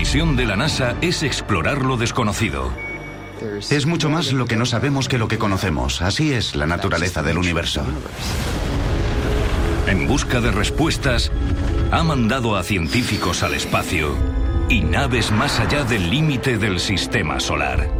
misión 0.00 0.34
de 0.34 0.46
la 0.46 0.56
NASA 0.56 0.96
es 1.02 1.22
explorar 1.22 1.84
lo 1.84 1.98
desconocido. 1.98 2.72
Es 3.70 3.84
mucho 3.84 4.08
más 4.08 4.32
lo 4.32 4.46
que 4.46 4.56
no 4.56 4.64
sabemos 4.64 5.08
que 5.08 5.18
lo 5.18 5.28
que 5.28 5.36
conocemos. 5.36 6.00
Así 6.00 6.32
es 6.32 6.56
la 6.56 6.66
naturaleza 6.66 7.22
del 7.22 7.36
universo. 7.36 7.84
En 9.86 10.08
busca 10.08 10.40
de 10.40 10.52
respuestas, 10.52 11.30
ha 11.90 12.02
mandado 12.02 12.56
a 12.56 12.62
científicos 12.62 13.42
al 13.42 13.52
espacio 13.52 14.16
y 14.70 14.80
naves 14.80 15.32
más 15.32 15.60
allá 15.60 15.84
del 15.84 16.08
límite 16.08 16.56
del 16.56 16.80
sistema 16.80 17.38
solar. 17.38 17.90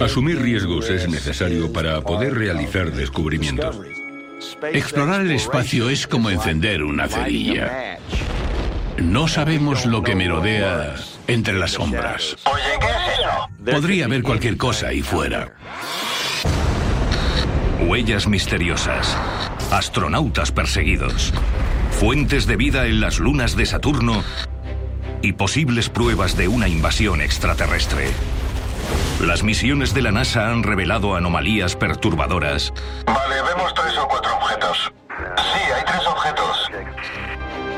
Asumir 0.00 0.42
riesgos 0.42 0.90
es 0.90 1.08
necesario 1.08 1.72
para 1.72 2.00
poder 2.00 2.34
realizar 2.34 2.90
descubrimientos. 2.90 3.78
Explorar 4.72 5.20
el 5.20 5.30
espacio 5.30 5.90
es 5.90 6.08
como 6.08 6.28
encender 6.28 6.82
una 6.82 7.06
cerilla. 7.06 8.00
No 9.00 9.28
sabemos 9.28 9.86
lo 9.86 10.02
que 10.02 10.16
merodea 10.16 10.96
entre 11.26 11.54
las 11.58 11.72
sombras. 11.72 12.36
Oye, 12.44 12.62
¿qué 12.80 12.86
es 12.86 13.18
eso? 13.18 13.48
Podría 13.72 14.06
haber 14.06 14.22
cualquier 14.22 14.56
cosa 14.56 14.88
ahí 14.88 15.02
fuera. 15.02 15.52
Huellas 17.80 18.26
misteriosas, 18.26 19.16
astronautas 19.70 20.50
perseguidos, 20.52 21.32
fuentes 21.90 22.46
de 22.46 22.56
vida 22.56 22.86
en 22.86 23.00
las 23.00 23.18
lunas 23.18 23.56
de 23.56 23.66
Saturno 23.66 24.22
y 25.22 25.32
posibles 25.32 25.88
pruebas 25.88 26.36
de 26.36 26.48
una 26.48 26.68
invasión 26.68 27.20
extraterrestre. 27.20 28.08
Las 29.20 29.42
misiones 29.42 29.94
de 29.94 30.02
la 30.02 30.12
NASA 30.12 30.50
han 30.50 30.62
revelado 30.62 31.16
anomalías 31.16 31.74
perturbadoras 31.74 32.72
Vale, 33.06 33.42
vemos 33.42 33.74
tres 33.74 33.96
o 33.98 34.06
cuatro 34.06 34.36
objetos. 34.36 34.92
Sí, 35.08 35.72
hay 35.74 35.84
tres 35.84 36.06
objetos. 36.06 36.15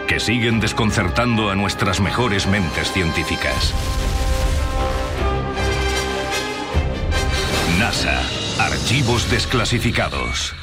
Que 0.09 0.19
siguen 0.19 0.59
desconcertando 0.59 1.51
a 1.51 1.55
nuestras 1.55 2.01
mejores 2.01 2.47
mentes 2.47 2.91
científicas. 2.91 3.75
NASA, 7.79 8.19
archivos 8.59 9.31
desclasificados. 9.31 10.55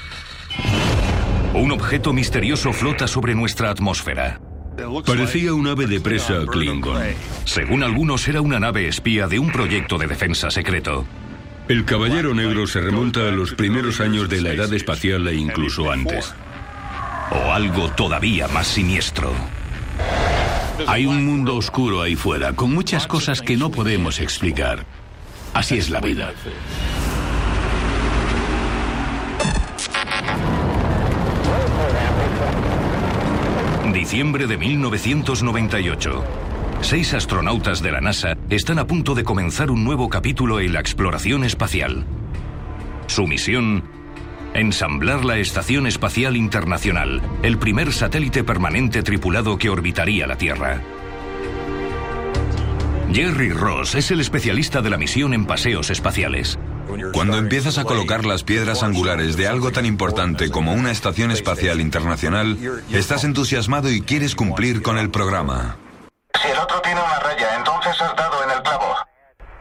Un 1.54 1.72
objeto 1.72 2.12
misterioso 2.12 2.74
flota 2.74 3.08
sobre 3.08 3.36
nuestra 3.36 3.70
atmósfera. 3.70 4.42
Parecía 5.06 5.54
un 5.54 5.68
ave 5.68 5.86
de 5.86 6.02
presa 6.02 6.46
Klingon. 6.46 6.98
Según 7.46 7.84
algunos, 7.84 8.28
era 8.28 8.42
una 8.42 8.60
nave 8.60 8.88
espía 8.88 9.28
de 9.28 9.40
un 9.40 9.52
proyecto 9.52 9.98
de 10.00 10.08
defensa 10.08 10.50
secreto. 10.50 11.06
El 11.70 11.86
Caballero 11.86 12.34
Negro 12.34 12.68
se 12.68 12.82
remonta 12.82 13.22
a 13.22 13.32
los 13.32 13.54
primeros 13.54 14.02
años 14.02 14.28
de 14.28 14.42
la 14.42 14.54
Edad 14.54 14.74
Espacial 14.74 15.28
e 15.28 15.36
incluso 15.36 15.92
antes. 15.92 16.34
O 17.32 17.52
algo 17.52 17.90
todavía 17.92 18.48
más 18.48 18.68
siniestro. 18.68 19.32
Hay 20.88 21.06
un 21.06 21.26
mundo 21.26 21.56
oscuro 21.56 22.02
ahí 22.02 22.16
fuera, 22.16 22.54
con 22.54 22.74
muchas 22.74 23.08
cosas 23.08 23.42
que 23.42 23.58
no 23.58 23.72
podemos 23.72 24.20
explicar. 24.20 24.86
Así 25.54 25.78
es 25.78 25.90
la 25.90 26.02
vida. 26.02 26.34
Diciembre 33.94 34.46
de 34.46 34.58
1998. 34.58 36.24
Seis 36.82 37.14
astronautas 37.14 37.82
de 37.82 37.92
la 37.92 38.02
NASA 38.02 38.38
están 38.50 38.78
a 38.78 38.86
punto 38.86 39.16
de 39.16 39.24
comenzar 39.24 39.72
un 39.72 39.84
nuevo 39.84 40.10
capítulo 40.10 40.60
en 40.60 40.74
la 40.74 40.82
exploración 40.82 41.44
espacial. 41.44 42.06
Su 43.08 43.26
misión, 43.26 43.84
ensamblar 44.56 45.26
la 45.26 45.38
Estación 45.38 45.86
Espacial 45.86 46.36
Internacional, 46.38 47.22
el 47.44 47.58
primer 47.58 47.92
satélite 47.92 48.44
permanente 48.44 49.04
tripulado 49.04 49.58
que 49.58 49.70
orbitaría 49.70 50.26
la 50.28 50.38
Tierra. 50.38 50.82
Jerry 53.12 53.52
Ross 53.52 53.96
es 53.96 54.12
el 54.12 54.20
especialista 54.20 54.82
de 54.82 54.90
la 54.90 54.98
misión 54.98 55.34
en 55.34 55.46
paseos 55.46 55.90
espaciales. 55.90 56.58
Cuando 57.14 57.38
empiezas 57.38 57.78
a 57.78 57.84
colocar 57.84 58.26
las 58.26 58.44
piedras 58.44 58.84
angulares 58.84 59.38
de 59.38 59.48
algo 59.48 59.72
tan 59.72 59.86
importante 59.86 60.50
como 60.50 60.74
una 60.74 60.92
estación 60.92 61.32
espacial 61.32 61.82
internacional, 61.82 62.58
estás 62.92 63.24
entusiasmado 63.24 63.92
y 63.92 64.02
quieres 64.02 64.36
cumplir 64.36 64.82
con 64.82 64.98
el 64.98 65.10
programa. 65.10 65.78
Si 66.42 66.50
el 66.50 66.58
otro 66.58 66.82
tiene 66.82 67.00
una 67.00 67.20
raya, 67.20 67.56
entonces 67.58 68.02
has 68.02 68.16
dado 68.16 68.44
en 68.44 68.52
el 68.52 68.62
clavo. 68.62 68.85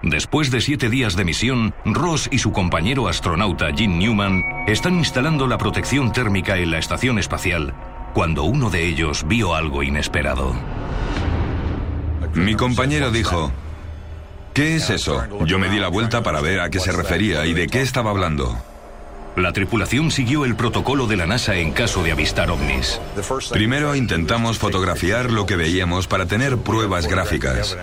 Después 0.04 0.50
de 0.50 0.60
siete 0.60 0.90
días 0.90 1.16
de 1.16 1.24
misión, 1.24 1.74
Ross 1.86 2.28
y 2.30 2.36
su 2.36 2.52
compañero 2.52 3.08
astronauta 3.08 3.72
Jim 3.74 3.98
Newman 3.98 4.42
están 4.66 4.96
instalando 4.96 5.46
la 5.46 5.56
protección 5.56 6.12
térmica 6.12 6.58
en 6.58 6.72
la 6.72 6.78
estación 6.78 7.18
espacial 7.18 7.72
cuando 8.12 8.44
uno 8.44 8.68
de 8.68 8.86
ellos 8.86 9.26
vio 9.26 9.54
algo 9.54 9.82
inesperado. 9.82 10.54
Mi 12.34 12.54
compañero 12.54 13.10
dijo, 13.10 13.50
¿qué 14.52 14.76
es 14.76 14.90
eso? 14.90 15.24
Yo 15.46 15.58
me 15.58 15.70
di 15.70 15.78
la 15.78 15.88
vuelta 15.88 16.22
para 16.22 16.42
ver 16.42 16.60
a 16.60 16.68
qué 16.68 16.80
se 16.80 16.92
refería 16.92 17.46
y 17.46 17.54
de 17.54 17.66
qué 17.66 17.80
estaba 17.80 18.10
hablando. 18.10 18.62
La 19.36 19.52
tripulación 19.52 20.10
siguió 20.10 20.44
el 20.44 20.54
protocolo 20.54 21.06
de 21.06 21.16
la 21.16 21.26
NASA 21.26 21.56
en 21.56 21.72
caso 21.72 22.02
de 22.02 22.12
avistar 22.12 22.50
ovnis. 22.50 23.00
Primero 23.50 23.94
intentamos 23.96 24.58
fotografiar 24.58 25.32
lo 25.32 25.46
que 25.46 25.56
veíamos 25.56 26.06
para 26.06 26.26
tener 26.26 26.58
pruebas 26.58 27.08
gráficas. 27.08 27.76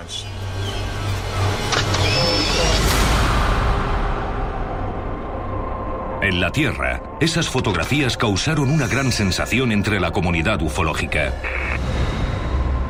En 6.32 6.40
la 6.40 6.54
Tierra, 6.54 7.04
esas 7.20 7.50
fotografías 7.50 8.16
causaron 8.16 8.72
una 8.72 8.88
gran 8.88 9.12
sensación 9.12 9.74
entre 9.74 10.00
la 10.00 10.12
comunidad 10.12 10.62
ufológica. 10.62 11.34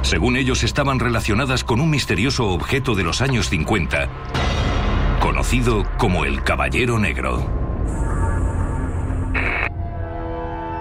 Según 0.03 0.35
ellos, 0.35 0.63
estaban 0.63 0.99
relacionadas 0.99 1.63
con 1.63 1.81
un 1.81 1.89
misterioso 1.89 2.49
objeto 2.49 2.93
de 2.93 3.01
los 3.01 3.19
años 3.19 3.49
50, 3.49 4.09
conocido 5.19 5.87
como 5.97 6.23
el 6.23 6.43
Caballero 6.43 6.99
Negro. 6.99 7.49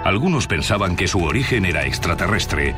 Algunos 0.04 0.47
pensaban 0.47 0.97
que 0.97 1.09
su 1.09 1.25
origen 1.25 1.65
era 1.65 1.87
extraterrestre, 1.87 2.75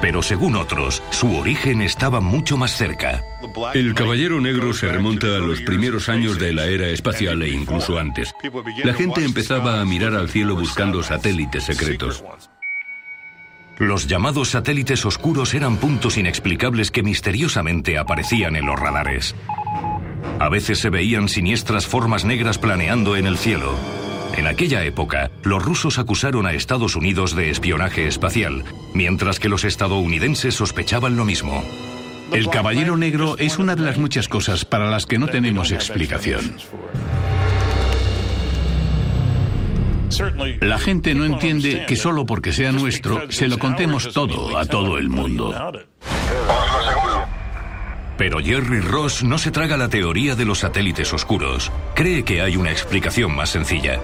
pero 0.00 0.24
según 0.24 0.56
otros, 0.56 1.04
su 1.10 1.36
origen 1.36 1.82
estaba 1.82 2.20
mucho 2.20 2.56
más 2.56 2.72
cerca. 2.72 3.22
El 3.74 3.94
Caballero 3.94 4.40
Negro 4.40 4.72
se 4.72 4.88
remonta 4.88 5.26
a 5.28 5.38
los 5.38 5.60
primeros 5.60 6.08
años 6.08 6.38
de 6.38 6.52
la 6.52 6.66
era 6.66 6.88
espacial 6.88 7.42
e 7.42 7.50
incluso 7.50 7.98
antes. 7.98 8.34
La 8.84 8.94
gente 8.94 9.24
empezaba 9.24 9.80
a 9.80 9.84
mirar 9.84 10.14
al 10.14 10.28
cielo 10.28 10.56
buscando 10.56 11.02
satélites 11.02 11.64
secretos. 11.64 12.22
Los 13.78 14.06
llamados 14.06 14.50
satélites 14.50 15.04
oscuros 15.04 15.54
eran 15.54 15.76
puntos 15.76 16.16
inexplicables 16.16 16.90
que 16.90 17.02
misteriosamente 17.02 17.98
aparecían 17.98 18.56
en 18.56 18.66
los 18.66 18.78
radares. 18.78 19.34
A 20.38 20.48
veces 20.48 20.78
se 20.78 20.90
veían 20.90 21.28
siniestras 21.28 21.86
formas 21.86 22.24
negras 22.24 22.58
planeando 22.58 23.16
en 23.16 23.26
el 23.26 23.38
cielo. 23.38 23.74
En 24.36 24.46
aquella 24.46 24.84
época, 24.84 25.30
los 25.42 25.62
rusos 25.62 25.98
acusaron 25.98 26.46
a 26.46 26.52
Estados 26.52 26.96
Unidos 26.96 27.36
de 27.36 27.50
espionaje 27.50 28.06
espacial, 28.06 28.64
mientras 28.94 29.38
que 29.38 29.48
los 29.48 29.64
estadounidenses 29.64 30.54
sospechaban 30.54 31.16
lo 31.16 31.24
mismo. 31.24 31.62
El 32.32 32.48
Caballero 32.48 32.96
Negro 32.96 33.36
es 33.38 33.58
una 33.58 33.74
de 33.76 33.82
las 33.82 33.98
muchas 33.98 34.28
cosas 34.28 34.64
para 34.64 34.90
las 34.90 35.06
que 35.06 35.18
no 35.18 35.28
tenemos 35.28 35.70
explicación. 35.70 36.56
La 40.60 40.78
gente 40.78 41.14
no 41.14 41.24
entiende 41.24 41.84
que 41.86 41.96
solo 41.96 42.26
porque 42.26 42.52
sea 42.52 42.72
nuestro, 42.72 43.30
se 43.30 43.48
lo 43.48 43.58
contemos 43.58 44.12
todo 44.12 44.58
a 44.58 44.66
todo 44.66 44.98
el 44.98 45.08
mundo. 45.08 45.54
Pero 48.18 48.38
Jerry 48.40 48.80
Ross 48.80 49.24
no 49.24 49.38
se 49.38 49.50
traga 49.50 49.76
la 49.76 49.88
teoría 49.88 50.34
de 50.34 50.44
los 50.44 50.60
satélites 50.60 51.12
oscuros. 51.12 51.72
Cree 51.94 52.24
que 52.24 52.42
hay 52.42 52.56
una 52.56 52.70
explicación 52.70 53.34
más 53.34 53.50
sencilla. 53.50 54.00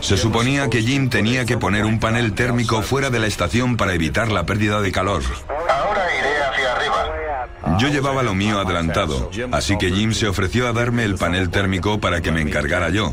Se 0.00 0.18
suponía 0.18 0.68
que 0.68 0.82
Jim 0.82 1.08
tenía 1.08 1.46
que 1.46 1.56
poner 1.56 1.86
un 1.86 1.98
panel 1.98 2.34
térmico 2.34 2.82
fuera 2.82 3.08
de 3.08 3.18
la 3.18 3.26
estación 3.26 3.78
para 3.78 3.94
evitar 3.94 4.30
la 4.30 4.44
pérdida 4.44 4.82
de 4.82 4.92
calor. 4.92 5.22
Ahora 5.66 6.04
iré 6.18 6.42
hacia 6.42 6.72
arriba. 6.72 7.48
Yo 7.78 7.88
llevaba 7.88 8.22
lo 8.22 8.34
mío 8.34 8.60
adelantado, 8.60 9.30
así 9.52 9.76
que 9.78 9.90
Jim 9.90 10.12
se 10.12 10.28
ofreció 10.28 10.68
a 10.68 10.72
darme 10.72 11.04
el 11.04 11.16
panel 11.16 11.50
térmico 11.50 12.00
para 12.00 12.20
que 12.20 12.32
me 12.32 12.40
encargara 12.40 12.90
yo. 12.90 13.12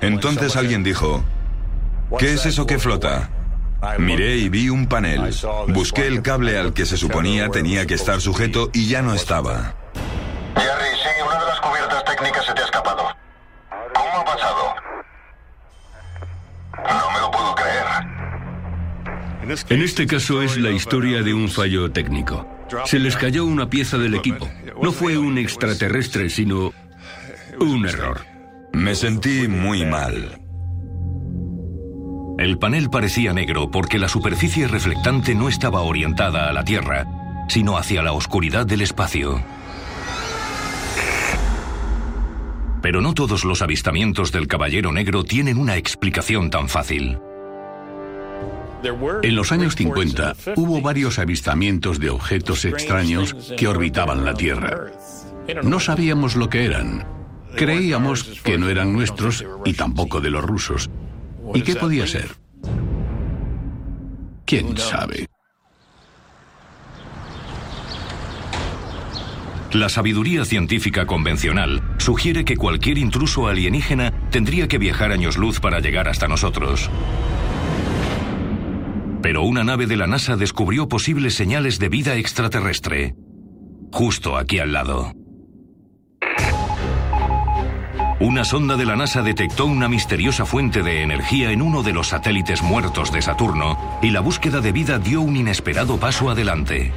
Entonces 0.00 0.56
alguien 0.56 0.82
dijo, 0.82 1.22
¿qué 2.18 2.34
es 2.34 2.46
eso 2.46 2.66
que 2.66 2.78
flota? 2.78 3.30
Miré 3.98 4.36
y 4.36 4.48
vi 4.48 4.68
un 4.68 4.86
panel. 4.86 5.34
Busqué 5.68 6.06
el 6.06 6.22
cable 6.22 6.58
al 6.58 6.72
que 6.72 6.86
se 6.86 6.96
suponía 6.96 7.48
tenía 7.48 7.86
que 7.86 7.94
estar 7.94 8.20
sujeto 8.20 8.70
y 8.72 8.88
ya 8.88 9.02
no 9.02 9.14
estaba. 9.14 9.74
Jerry, 10.54 10.96
sí, 10.96 11.22
una 11.24 11.40
de 11.40 11.46
las 11.46 11.60
cubiertas 11.60 12.04
técnicas 12.04 12.46
se 12.46 12.54
te 12.54 12.62
ha 12.62 12.64
escapado. 12.64 13.04
¿Cómo 13.94 14.20
ha 14.20 14.24
pasado? 14.24 14.74
No 16.76 17.10
me 17.12 17.20
lo 17.20 17.30
puedo 17.30 17.54
creer. 17.54 17.84
En 19.68 19.82
este 19.82 20.06
caso 20.06 20.42
es 20.42 20.56
la 20.56 20.70
historia 20.70 21.22
de 21.22 21.34
un 21.34 21.48
fallo 21.48 21.90
técnico. 21.90 22.46
Se 22.84 22.98
les 22.98 23.16
cayó 23.16 23.44
una 23.44 23.68
pieza 23.68 23.98
del 23.98 24.14
equipo. 24.14 24.48
No 24.82 24.92
fue 24.92 25.16
un 25.18 25.38
extraterrestre, 25.38 26.30
sino 26.30 26.72
un 27.58 27.86
error. 27.86 28.24
Me 28.72 28.94
sentí 28.94 29.48
muy 29.48 29.84
mal. 29.84 30.40
El 32.38 32.58
panel 32.58 32.90
parecía 32.90 33.32
negro 33.32 33.70
porque 33.70 33.98
la 33.98 34.08
superficie 34.08 34.66
reflectante 34.66 35.34
no 35.34 35.48
estaba 35.48 35.82
orientada 35.82 36.48
a 36.48 36.52
la 36.52 36.64
Tierra, 36.64 37.06
sino 37.48 37.76
hacia 37.76 38.02
la 38.02 38.12
oscuridad 38.12 38.66
del 38.66 38.80
espacio. 38.80 39.42
Pero 42.80 43.00
no 43.00 43.14
todos 43.14 43.44
los 43.44 43.62
avistamientos 43.62 44.32
del 44.32 44.48
Caballero 44.48 44.92
Negro 44.92 45.22
tienen 45.22 45.56
una 45.56 45.76
explicación 45.76 46.50
tan 46.50 46.68
fácil. 46.68 47.18
En 49.22 49.36
los 49.36 49.52
años 49.52 49.76
50 49.76 50.34
hubo 50.56 50.80
varios 50.80 51.18
avistamientos 51.18 51.98
de 51.98 52.10
objetos 52.10 52.64
extraños 52.64 53.34
que 53.56 53.68
orbitaban 53.68 54.24
la 54.24 54.34
Tierra. 54.34 54.86
No 55.62 55.80
sabíamos 55.80 56.36
lo 56.36 56.48
que 56.48 56.64
eran. 56.64 57.06
Creíamos 57.56 58.40
que 58.42 58.58
no 58.58 58.68
eran 58.68 58.92
nuestros 58.92 59.44
y 59.64 59.74
tampoco 59.74 60.20
de 60.20 60.30
los 60.30 60.44
rusos. 60.44 60.90
¿Y 61.54 61.62
qué 61.62 61.76
podía 61.76 62.06
ser? 62.06 62.30
¿Quién 64.44 64.76
sabe? 64.76 65.28
La 69.72 69.88
sabiduría 69.88 70.44
científica 70.44 71.06
convencional 71.06 71.82
sugiere 71.96 72.44
que 72.44 72.58
cualquier 72.58 72.98
intruso 72.98 73.48
alienígena 73.48 74.12
tendría 74.30 74.68
que 74.68 74.76
viajar 74.76 75.12
años 75.12 75.38
luz 75.38 75.60
para 75.60 75.80
llegar 75.80 76.08
hasta 76.08 76.28
nosotros. 76.28 76.90
Pero 79.22 79.42
una 79.42 79.62
nave 79.62 79.86
de 79.86 79.96
la 79.96 80.06
NASA 80.06 80.36
descubrió 80.36 80.88
posibles 80.88 81.34
señales 81.34 81.78
de 81.78 81.88
vida 81.88 82.16
extraterrestre, 82.16 83.14
justo 83.92 84.36
aquí 84.36 84.58
al 84.58 84.72
lado. 84.72 85.12
Una 88.18 88.44
sonda 88.44 88.76
de 88.76 88.86
la 88.86 88.94
NASA 88.94 89.22
detectó 89.22 89.66
una 89.66 89.88
misteriosa 89.88 90.44
fuente 90.44 90.82
de 90.82 91.02
energía 91.02 91.50
en 91.50 91.60
uno 91.60 91.82
de 91.82 91.92
los 91.92 92.08
satélites 92.08 92.62
muertos 92.62 93.12
de 93.12 93.20
Saturno 93.20 93.98
y 94.00 94.10
la 94.10 94.20
búsqueda 94.20 94.60
de 94.60 94.70
vida 94.70 94.98
dio 94.98 95.20
un 95.20 95.36
inesperado 95.36 95.98
paso 95.98 96.30
adelante. 96.30 96.92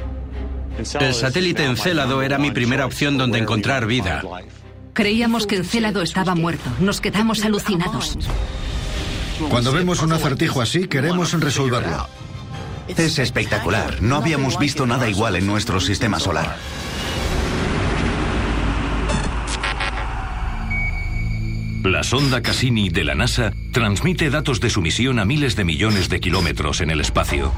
El 1.00 1.14
satélite 1.14 1.64
Encélado 1.64 2.22
era 2.22 2.38
mi 2.38 2.50
primera 2.50 2.86
opción 2.86 3.18
donde 3.18 3.38
encontrar 3.38 3.86
vida. 3.86 4.22
Creíamos 4.92 5.46
que 5.46 5.56
Encélado 5.56 6.02
estaba 6.02 6.34
muerto. 6.34 6.70
Nos 6.80 7.00
quedamos 7.00 7.44
alucinados. 7.44 8.18
Cuando 9.50 9.72
vemos 9.72 10.02
un 10.02 10.12
acertijo 10.12 10.60
así, 10.60 10.88
queremos 10.88 11.32
resolverlo. 11.38 12.08
Es 12.88 13.18
espectacular. 13.18 14.00
No 14.02 14.16
habíamos 14.16 14.58
visto 14.58 14.86
nada 14.86 15.08
igual 15.08 15.36
en 15.36 15.46
nuestro 15.46 15.80
sistema 15.80 16.18
solar. 16.20 16.56
La 21.84 22.02
sonda 22.02 22.42
Cassini 22.42 22.88
de 22.88 23.04
la 23.04 23.14
NASA 23.14 23.52
transmite 23.72 24.28
datos 24.28 24.60
de 24.60 24.70
su 24.70 24.80
misión 24.80 25.18
a 25.18 25.24
miles 25.24 25.54
de 25.54 25.64
millones 25.64 26.08
de 26.08 26.18
kilómetros 26.20 26.80
en 26.80 26.90
el 26.90 27.00
espacio. 27.00 27.52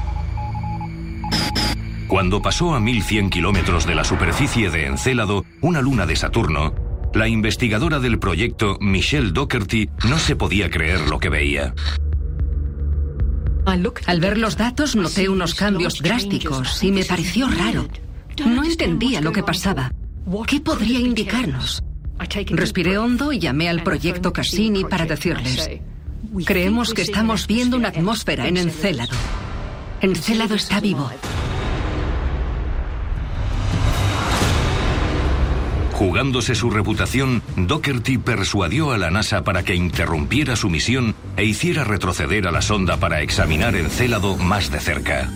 Cuando 2.07 2.41
pasó 2.41 2.73
a 2.73 2.79
1100 2.79 3.29
kilómetros 3.29 3.85
de 3.85 3.95
la 3.95 4.03
superficie 4.03 4.69
de 4.69 4.87
Encélado, 4.87 5.45
una 5.61 5.81
luna 5.81 6.05
de 6.05 6.15
Saturno, 6.15 6.73
la 7.13 7.27
investigadora 7.27 7.99
del 7.99 8.19
proyecto, 8.19 8.77
Michelle 8.79 9.31
Doherty, 9.31 9.89
no 10.07 10.17
se 10.17 10.35
podía 10.35 10.69
creer 10.69 11.01
lo 11.09 11.19
que 11.19 11.29
veía. 11.29 11.73
Al 13.65 14.19
ver 14.19 14.37
los 14.37 14.57
datos 14.57 14.95
noté 14.95 15.29
unos 15.29 15.53
cambios 15.53 15.99
drásticos 16.01 16.81
y 16.83 16.91
me 16.91 17.05
pareció 17.05 17.47
raro. 17.47 17.87
No 18.45 18.63
entendía 18.63 19.21
lo 19.21 19.31
que 19.31 19.43
pasaba. 19.43 19.91
¿Qué 20.47 20.59
podría 20.59 20.99
indicarnos? 20.99 21.83
Respiré 22.49 22.97
hondo 22.97 23.31
y 23.31 23.39
llamé 23.39 23.69
al 23.69 23.83
proyecto 23.83 24.33
Cassini 24.33 24.83
para 24.83 25.05
decirles, 25.05 25.69
creemos 26.45 26.93
que 26.93 27.01
estamos 27.01 27.47
viendo 27.47 27.77
una 27.77 27.89
atmósfera 27.89 28.47
en 28.47 28.57
Encélado. 28.57 29.15
Encélado 30.01 30.55
está 30.55 30.79
vivo. 30.79 31.09
Jugándose 35.99 36.55
su 36.55 36.69
reputación, 36.69 37.43
Doherty 37.57 38.17
persuadió 38.17 38.93
a 38.93 38.97
la 38.97 39.11
NASA 39.11 39.43
para 39.43 39.63
que 39.63 39.75
interrumpiera 39.75 40.55
su 40.55 40.69
misión 40.69 41.13
e 41.35 41.43
hiciera 41.43 41.83
retroceder 41.83 42.47
a 42.47 42.53
la 42.53 42.61
sonda 42.61 42.95
para 42.95 43.21
examinar 43.21 43.75
Encélado 43.75 44.37
más 44.37 44.71
de 44.71 44.79
cerca. 44.79 45.29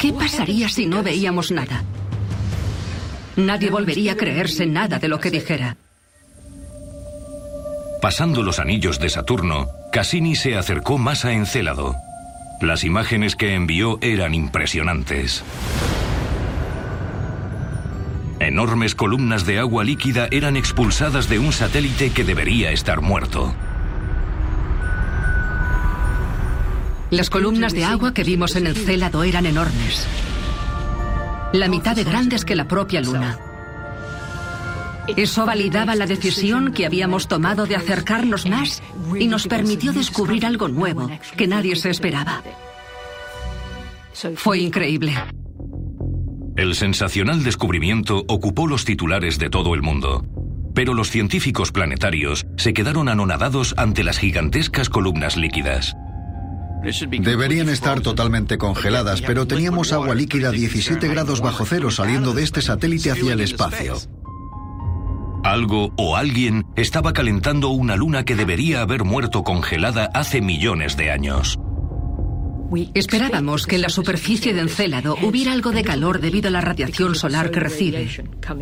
¿Qué 0.00 0.12
pasaría 0.12 0.68
si 0.68 0.86
no 0.86 1.04
veíamos 1.04 1.52
nada? 1.52 1.84
Nadie 3.36 3.70
volvería 3.70 4.14
a 4.14 4.16
creerse 4.16 4.66
nada 4.66 4.98
de 4.98 5.06
lo 5.06 5.20
que 5.20 5.30
dijera. 5.30 5.76
Pasando 8.02 8.42
los 8.42 8.58
anillos 8.58 8.98
de 8.98 9.10
Saturno, 9.10 9.68
Cassini 9.92 10.34
se 10.34 10.56
acercó 10.56 10.98
más 10.98 11.24
a 11.24 11.32
Encélado. 11.34 11.94
Las 12.60 12.82
imágenes 12.82 13.36
que 13.36 13.54
envió 13.54 14.00
eran 14.02 14.34
impresionantes. 14.34 15.44
Enormes 18.40 18.94
columnas 18.94 19.44
de 19.46 19.58
agua 19.58 19.84
líquida 19.84 20.28
eran 20.30 20.56
expulsadas 20.56 21.28
de 21.28 21.38
un 21.38 21.52
satélite 21.52 22.10
que 22.10 22.24
debería 22.24 22.70
estar 22.70 23.00
muerto. 23.00 23.54
Las 27.10 27.30
columnas 27.30 27.72
de 27.72 27.84
agua 27.84 28.12
que 28.12 28.22
vimos 28.22 28.54
en 28.56 28.66
Encélado 28.66 29.24
eran 29.24 29.46
enormes 29.46 30.06
la 31.52 31.68
mitad 31.68 31.96
de 31.96 32.04
grandes 32.04 32.44
que 32.44 32.54
la 32.54 32.66
propia 32.66 33.00
Luna. 33.00 33.38
Eso 35.16 35.46
validaba 35.46 35.94
la 35.94 36.06
decisión 36.06 36.72
que 36.72 36.84
habíamos 36.84 37.28
tomado 37.28 37.64
de 37.66 37.76
acercarnos 37.76 38.46
más 38.46 38.82
y 39.18 39.26
nos 39.26 39.46
permitió 39.46 39.92
descubrir 39.92 40.44
algo 40.44 40.68
nuevo 40.68 41.10
que 41.36 41.46
nadie 41.46 41.76
se 41.76 41.88
esperaba. 41.88 42.42
Fue 44.34 44.58
increíble. 44.58 45.14
El 46.58 46.74
sensacional 46.74 47.44
descubrimiento 47.44 48.24
ocupó 48.26 48.66
los 48.66 48.84
titulares 48.84 49.38
de 49.38 49.48
todo 49.48 49.76
el 49.76 49.82
mundo, 49.82 50.26
pero 50.74 50.92
los 50.92 51.08
científicos 51.08 51.70
planetarios 51.70 52.46
se 52.56 52.72
quedaron 52.72 53.08
anonadados 53.08 53.74
ante 53.76 54.02
las 54.02 54.18
gigantescas 54.18 54.88
columnas 54.88 55.36
líquidas. 55.36 55.94
Deberían 57.20 57.68
estar 57.68 58.00
totalmente 58.00 58.58
congeladas, 58.58 59.22
pero 59.22 59.46
teníamos 59.46 59.92
agua 59.92 60.16
líquida 60.16 60.48
a 60.48 60.50
17 60.50 61.06
grados 61.06 61.40
bajo 61.40 61.64
cero 61.64 61.92
saliendo 61.92 62.34
de 62.34 62.42
este 62.42 62.60
satélite 62.60 63.12
hacia 63.12 63.34
el 63.34 63.40
espacio. 63.40 63.94
Algo 65.44 65.92
o 65.96 66.16
alguien 66.16 66.66
estaba 66.74 67.12
calentando 67.12 67.68
una 67.68 67.94
luna 67.94 68.24
que 68.24 68.34
debería 68.34 68.80
haber 68.80 69.04
muerto 69.04 69.44
congelada 69.44 70.10
hace 70.12 70.40
millones 70.40 70.96
de 70.96 71.12
años. 71.12 71.56
Esperábamos 72.94 73.66
que 73.66 73.76
en 73.76 73.82
la 73.82 73.88
superficie 73.88 74.52
de 74.52 74.60
Encélado 74.60 75.16
hubiera 75.22 75.52
algo 75.52 75.70
de 75.70 75.82
calor 75.82 76.20
debido 76.20 76.48
a 76.48 76.50
la 76.50 76.60
radiación 76.60 77.14
solar 77.14 77.50
que 77.50 77.60
recibe, 77.60 78.08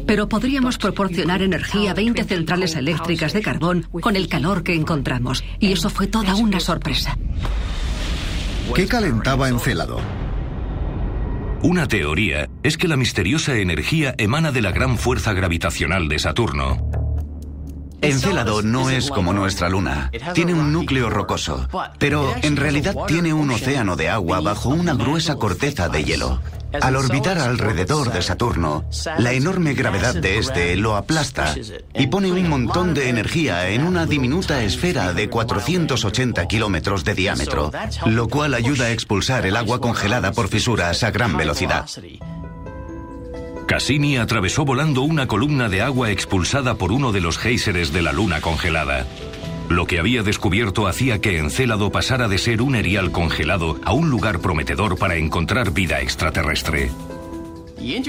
pero 0.07 0.29
podríamos 0.29 0.79
proporcionar 0.79 1.43
energía 1.43 1.91
a 1.91 1.95
20 1.95 2.25
centrales 2.25 2.77
eléctricas 2.77 3.33
de 3.33 3.43
carbón 3.43 3.87
con 4.01 4.17
el 4.17 4.29
calor 4.29 4.63
que 4.63 4.75
encontramos, 4.75 5.43
y 5.59 5.73
eso 5.73 5.91
fue 5.91 6.07
toda 6.07 6.35
una 6.37 6.61
sorpresa. 6.61 7.17
¿Qué 8.75 8.87
calentaba 8.87 9.49
Encélado? 9.49 10.01
Una 11.63 11.89
teoría 11.89 12.49
es 12.63 12.77
que 12.77 12.87
la 12.87 12.97
misteriosa 12.97 13.57
energía 13.57 14.15
emana 14.19 14.53
de 14.53 14.63
la 14.63 14.71
gran 14.71 14.99
fuerza 14.99 15.33
gravitacional 15.33 16.09
de 16.09 16.19
Saturno. 16.19 16.96
Encélado 18.07 18.63
no 18.63 18.91
es 18.91 19.11
como 19.11 19.33
nuestra 19.33 19.69
luna. 19.69 20.11
Tiene 20.35 20.55
un 20.55 20.73
núcleo 20.73 21.11
rocoso, 21.11 21.69
pero 21.99 22.35
en 22.43 22.57
realidad 22.57 22.95
tiene 23.07 23.33
un 23.33 23.51
océano 23.51 23.97
de 23.97 24.09
agua 24.09 24.41
bajo 24.41 24.69
una 24.69 24.95
gruesa 24.95 25.37
corteza 25.37 25.89
de 25.89 26.05
hielo. 26.05 26.41
Al 26.81 26.97
orbitar 26.97 27.39
alrededor 27.39 28.13
de 28.13 28.23
Saturno, 28.23 28.85
la 29.19 29.33
enorme 29.33 29.75
gravedad 29.75 30.15
de 30.15 30.39
este 30.39 30.77
lo 30.77 30.97
aplasta 30.97 31.55
y 31.95 32.07
pone 32.09 32.31
un 32.31 32.49
montón 32.49 32.95
de 32.95 33.09
energía 33.09 33.71
en 33.71 33.85
una 33.85 34.07
diminuta 34.07 34.63
esfera 34.63 35.13
de 35.13 35.29
480 35.29 36.47
kilómetros 36.47 37.05
de 37.05 37.15
diámetro, 37.15 37.71
lo 38.07 38.29
cual 38.29 38.55
ayuda 38.55 38.87
a 38.87 38.91
expulsar 38.93 39.47
el 39.47 39.57
agua 39.57 39.81
congelada 39.81 40.33
por 40.33 40.49
fisuras 40.49 41.03
a 41.03 41.11
gran 41.11 41.37
velocidad. 41.37 41.87
Cassini 43.67 44.17
atravesó 44.17 44.65
volando 44.65 45.03
una 45.03 45.27
columna 45.27 45.69
de 45.69 45.83
agua 45.83 46.11
expulsada 46.11 46.77
por 46.77 46.93
uno 46.93 47.13
de 47.13 47.21
los 47.21 47.37
géiseres 47.37 47.93
de 47.93 48.03
la 48.03 48.13
luna 48.13 48.41
congelada. 48.41 49.07
Lo 49.69 49.87
que 49.87 49.99
había 49.99 50.23
descubierto 50.23 50.87
hacía 50.87 51.21
que 51.21 51.39
Encélado 51.39 51.91
pasara 51.91 52.29
de 52.29 52.39
ser 52.39 52.63
un 52.63 52.77
erial 52.77 53.11
congelado 53.11 53.81
a 53.85 53.93
un 53.93 54.09
lugar 54.11 54.39
prometedor 54.39 54.97
para 54.97 55.17
encontrar 55.17 55.73
vida 55.73 56.01
extraterrestre. 56.01 56.91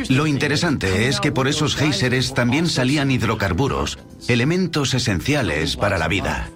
Lo 0.09 0.27
interesante 0.27 1.07
es 1.07 1.19
que 1.19 1.31
por 1.31 1.47
esos 1.47 1.75
géiseres 1.75 2.33
también 2.33 2.67
salían 2.67 3.11
hidrocarburos, 3.11 3.97
elementos 4.27 4.93
esenciales 4.93 5.75
para 5.75 5.97
la 5.97 6.07
vida. 6.07 6.49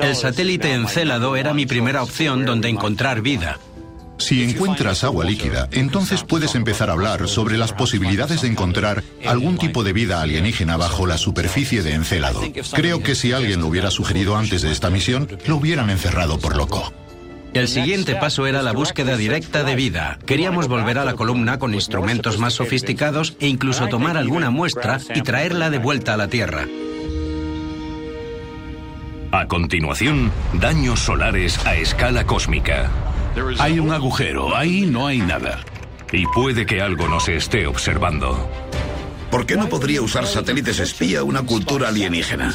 El 0.00 0.14
satélite 0.14 0.72
Encélado 0.72 1.36
era 1.36 1.52
mi 1.52 1.66
primera 1.66 2.02
opción 2.02 2.44
donde 2.44 2.68
encontrar 2.68 3.20
vida. 3.20 3.58
Si 4.22 4.44
encuentras 4.44 5.02
agua 5.02 5.24
líquida, 5.24 5.68
entonces 5.72 6.22
puedes 6.22 6.54
empezar 6.54 6.90
a 6.90 6.92
hablar 6.92 7.28
sobre 7.28 7.58
las 7.58 7.72
posibilidades 7.72 8.42
de 8.42 8.48
encontrar 8.48 9.02
algún 9.26 9.58
tipo 9.58 9.82
de 9.82 9.92
vida 9.92 10.22
alienígena 10.22 10.76
bajo 10.76 11.06
la 11.06 11.18
superficie 11.18 11.82
de 11.82 11.94
Encélado. 11.94 12.40
Creo 12.72 13.02
que 13.02 13.16
si 13.16 13.32
alguien 13.32 13.60
lo 13.60 13.66
hubiera 13.66 13.90
sugerido 13.90 14.36
antes 14.36 14.62
de 14.62 14.70
esta 14.70 14.90
misión, 14.90 15.28
lo 15.46 15.56
hubieran 15.56 15.90
encerrado 15.90 16.38
por 16.38 16.56
loco. 16.56 16.92
El 17.52 17.66
siguiente 17.66 18.14
paso 18.14 18.46
era 18.46 18.62
la 18.62 18.72
búsqueda 18.72 19.16
directa 19.16 19.64
de 19.64 19.74
vida. 19.74 20.20
Queríamos 20.24 20.68
volver 20.68 20.98
a 20.98 21.04
la 21.04 21.14
columna 21.14 21.58
con 21.58 21.74
instrumentos 21.74 22.38
más 22.38 22.54
sofisticados 22.54 23.34
e 23.40 23.48
incluso 23.48 23.88
tomar 23.88 24.16
alguna 24.16 24.50
muestra 24.50 25.00
y 25.14 25.22
traerla 25.22 25.68
de 25.68 25.78
vuelta 25.78 26.14
a 26.14 26.16
la 26.16 26.28
Tierra. 26.28 26.66
A 29.32 29.48
continuación, 29.48 30.30
daños 30.52 31.00
solares 31.00 31.58
a 31.66 31.74
escala 31.74 32.24
cósmica. 32.24 32.88
Hay 33.58 33.78
un 33.78 33.92
agujero, 33.92 34.54
ahí 34.54 34.82
no 34.86 35.06
hay 35.06 35.18
nada. 35.18 35.60
Y 36.12 36.26
puede 36.26 36.66
que 36.66 36.82
algo 36.82 37.08
nos 37.08 37.28
esté 37.28 37.66
observando. 37.66 38.50
¿Por 39.30 39.46
qué 39.46 39.56
no 39.56 39.68
podría 39.68 40.02
usar 40.02 40.26
satélites 40.26 40.78
espía 40.78 41.24
una 41.24 41.42
cultura 41.42 41.88
alienígena? 41.88 42.54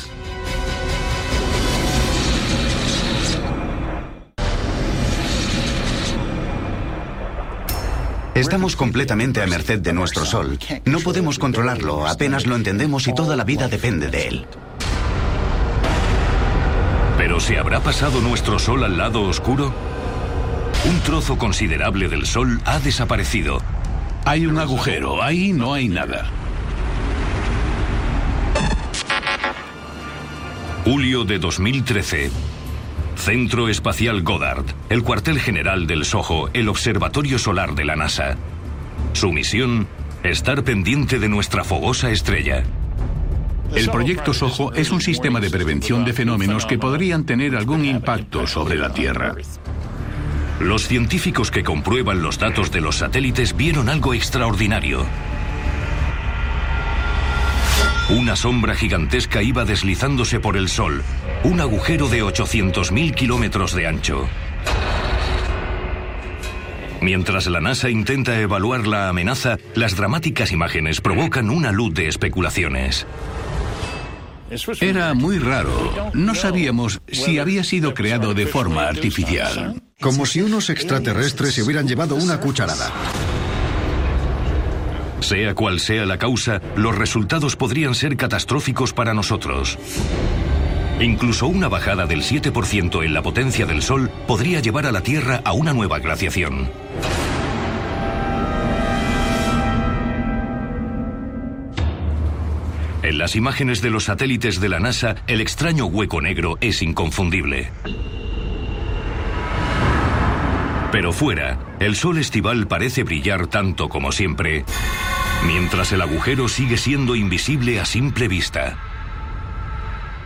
Estamos 8.36 8.75
completamente 8.75 9.41
a 9.41 9.48
merced 9.48 9.79
de 9.79 9.93
nuestro 9.93 10.24
Sol. 10.24 10.60
No 10.86 11.00
podemos 11.00 11.39
controlarlo, 11.39 12.05
apenas 12.05 12.46
lo 12.46 12.55
entendemos 12.55 13.07
y 13.07 13.15
toda 13.15 13.36
la 13.36 13.43
vida 13.43 13.67
depende 13.67 14.10
de 14.10 14.27
él. 14.27 14.46
¿Pero 17.17 17.39
se 17.39 17.57
habrá 17.57 17.79
pasado 17.79 18.22
nuestro 18.22 18.60
Sol 18.60 18.84
al 18.84 18.96
lado 18.96 19.24
oscuro? 19.24 19.74
Un 20.88 21.01
trozo 21.01 21.38
considerable 21.38 22.08
del 22.08 22.25
Sol 22.25 22.62
ha 22.63 22.79
desaparecido. 22.79 23.62
Hay 24.24 24.46
un 24.46 24.58
agujero, 24.58 25.22
ahí 25.22 25.51
no 25.51 25.74
hay 25.74 25.89
nada. 25.89 26.29
Julio 30.86 31.25
de 31.25 31.39
2013. 31.39 32.32
Centro 33.17 33.67
Espacial 33.67 34.22
Goddard, 34.22 34.63
el 34.88 35.03
cuartel 35.03 35.41
general 35.41 35.88
del 35.88 36.06
SOHO, 36.06 36.51
el 36.53 36.70
Observatorio 36.70 37.38
Solar 37.38 37.75
de 37.75 37.84
la 37.84 37.98
NASA. 37.98 38.38
Su 39.12 39.34
misión, 39.34 39.89
estar 40.24 40.63
pendiente 40.63 41.20
de 41.20 41.27
nuestra 41.27 41.65
fogosa 41.65 42.12
estrella. 42.12 42.63
El 43.75 43.89
proyecto 43.89 44.34
SOHO 44.34 44.74
es 44.74 44.91
un 44.91 45.01
sistema 45.01 45.41
de 45.41 45.50
prevención 45.50 46.06
de 46.06 46.13
fenómenos 46.13 46.65
que 46.65 46.77
podrían 46.77 47.25
tener 47.25 47.58
algún 47.58 47.84
impacto 47.84 48.48
sobre 48.48 48.77
la 48.77 48.94
Tierra. 48.94 49.36
Los 50.59 50.87
científicos 50.87 51.51
que 51.51 51.63
comprueban 51.63 52.23
los 52.23 52.39
datos 52.39 52.71
de 52.71 52.81
los 52.81 52.97
satélites 52.97 53.55
vieron 53.55 53.89
algo 53.89 54.13
extraordinario. 54.15 55.05
Una 58.09 58.35
sombra 58.35 58.73
gigantesca 58.73 59.43
iba 59.43 59.65
deslizándose 59.65 60.39
por 60.39 60.57
el 60.57 60.69
Sol, 60.69 61.03
un 61.43 61.59
agujero 61.59 62.07
de 62.07 62.23
800.000 62.23 63.13
kilómetros 63.13 63.75
de 63.75 63.85
ancho. 63.85 64.27
Mientras 67.01 67.45
la 67.47 67.61
NASA 67.61 67.89
intenta 67.89 68.39
evaluar 68.39 68.87
la 68.87 69.09
amenaza, 69.09 69.57
las 69.75 69.95
dramáticas 69.95 70.51
imágenes 70.51 71.01
provocan 71.01 71.49
una 71.51 71.71
luz 71.71 71.93
de 71.93 72.07
especulaciones. 72.07 73.05
Era 74.80 75.13
muy 75.13 75.39
raro. 75.39 76.12
No 76.13 76.36
sabíamos 76.36 77.01
si 77.08 77.39
había 77.39 77.63
sido 77.63 77.94
creado 77.94 78.34
de 78.34 78.46
forma 78.46 78.88
artificial. 78.88 79.82
Como 80.00 80.25
si 80.25 80.42
unos 80.42 80.70
extraterrestres 80.70 81.56
se 81.56 81.63
hubieran 81.63 81.88
llevado 81.88 82.16
una 82.16 82.39
cucharada. 82.39 82.92
Sea 85.20 85.56
cual 85.56 85.80
sea 85.80 86.06
la 86.06 86.18
causa, 86.18 86.62
los 86.75 86.96
resultados 86.96 87.56
podrían 87.56 87.96
ser 87.96 88.16
catastróficos 88.16 88.94
para 88.94 89.13
nosotros. 89.13 89.77
Incluso 91.00 91.48
una 91.48 91.68
bajada 91.68 92.06
del 92.06 92.22
7% 92.22 93.04
en 93.04 93.13
la 93.13 93.22
potencia 93.22 93.66
del 93.66 93.82
Sol 93.82 94.10
podría 94.27 94.60
llevar 94.60 94.86
a 94.86 94.92
la 94.92 95.01
Tierra 95.01 95.42
a 95.44 95.54
una 95.54 95.74
nueva 95.74 96.00
glaciación. 96.00 96.70
En 103.07 103.17
las 103.17 103.37
imágenes 103.37 103.81
de 103.81 103.89
los 103.89 104.03
satélites 104.03 104.59
de 104.59 104.67
la 104.67 104.81
NASA, 104.81 105.15
el 105.27 105.39
extraño 105.39 105.85
hueco 105.85 106.19
negro 106.19 106.57
es 106.59 106.81
inconfundible. 106.81 107.71
Pero 110.91 111.13
fuera, 111.13 111.57
el 111.79 111.95
sol 111.95 112.17
estival 112.17 112.67
parece 112.67 113.03
brillar 113.03 113.47
tanto 113.47 113.87
como 113.87 114.11
siempre, 114.11 114.65
mientras 115.45 115.93
el 115.93 116.01
agujero 116.01 116.49
sigue 116.49 116.75
siendo 116.75 117.15
invisible 117.15 117.79
a 117.79 117.85
simple 117.85 118.27
vista. 118.27 118.77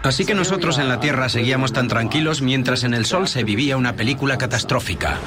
Así 0.01 0.25
que 0.25 0.33
nosotros 0.33 0.79
en 0.79 0.89
la 0.89 0.99
Tierra 0.99 1.29
seguíamos 1.29 1.73
tan 1.73 1.87
tranquilos 1.87 2.41
mientras 2.41 2.83
en 2.83 2.95
el 2.95 3.05
Sol 3.05 3.27
se 3.27 3.43
vivía 3.43 3.77
una 3.77 3.93
película 3.93 4.39
catastrófica. 4.39 5.19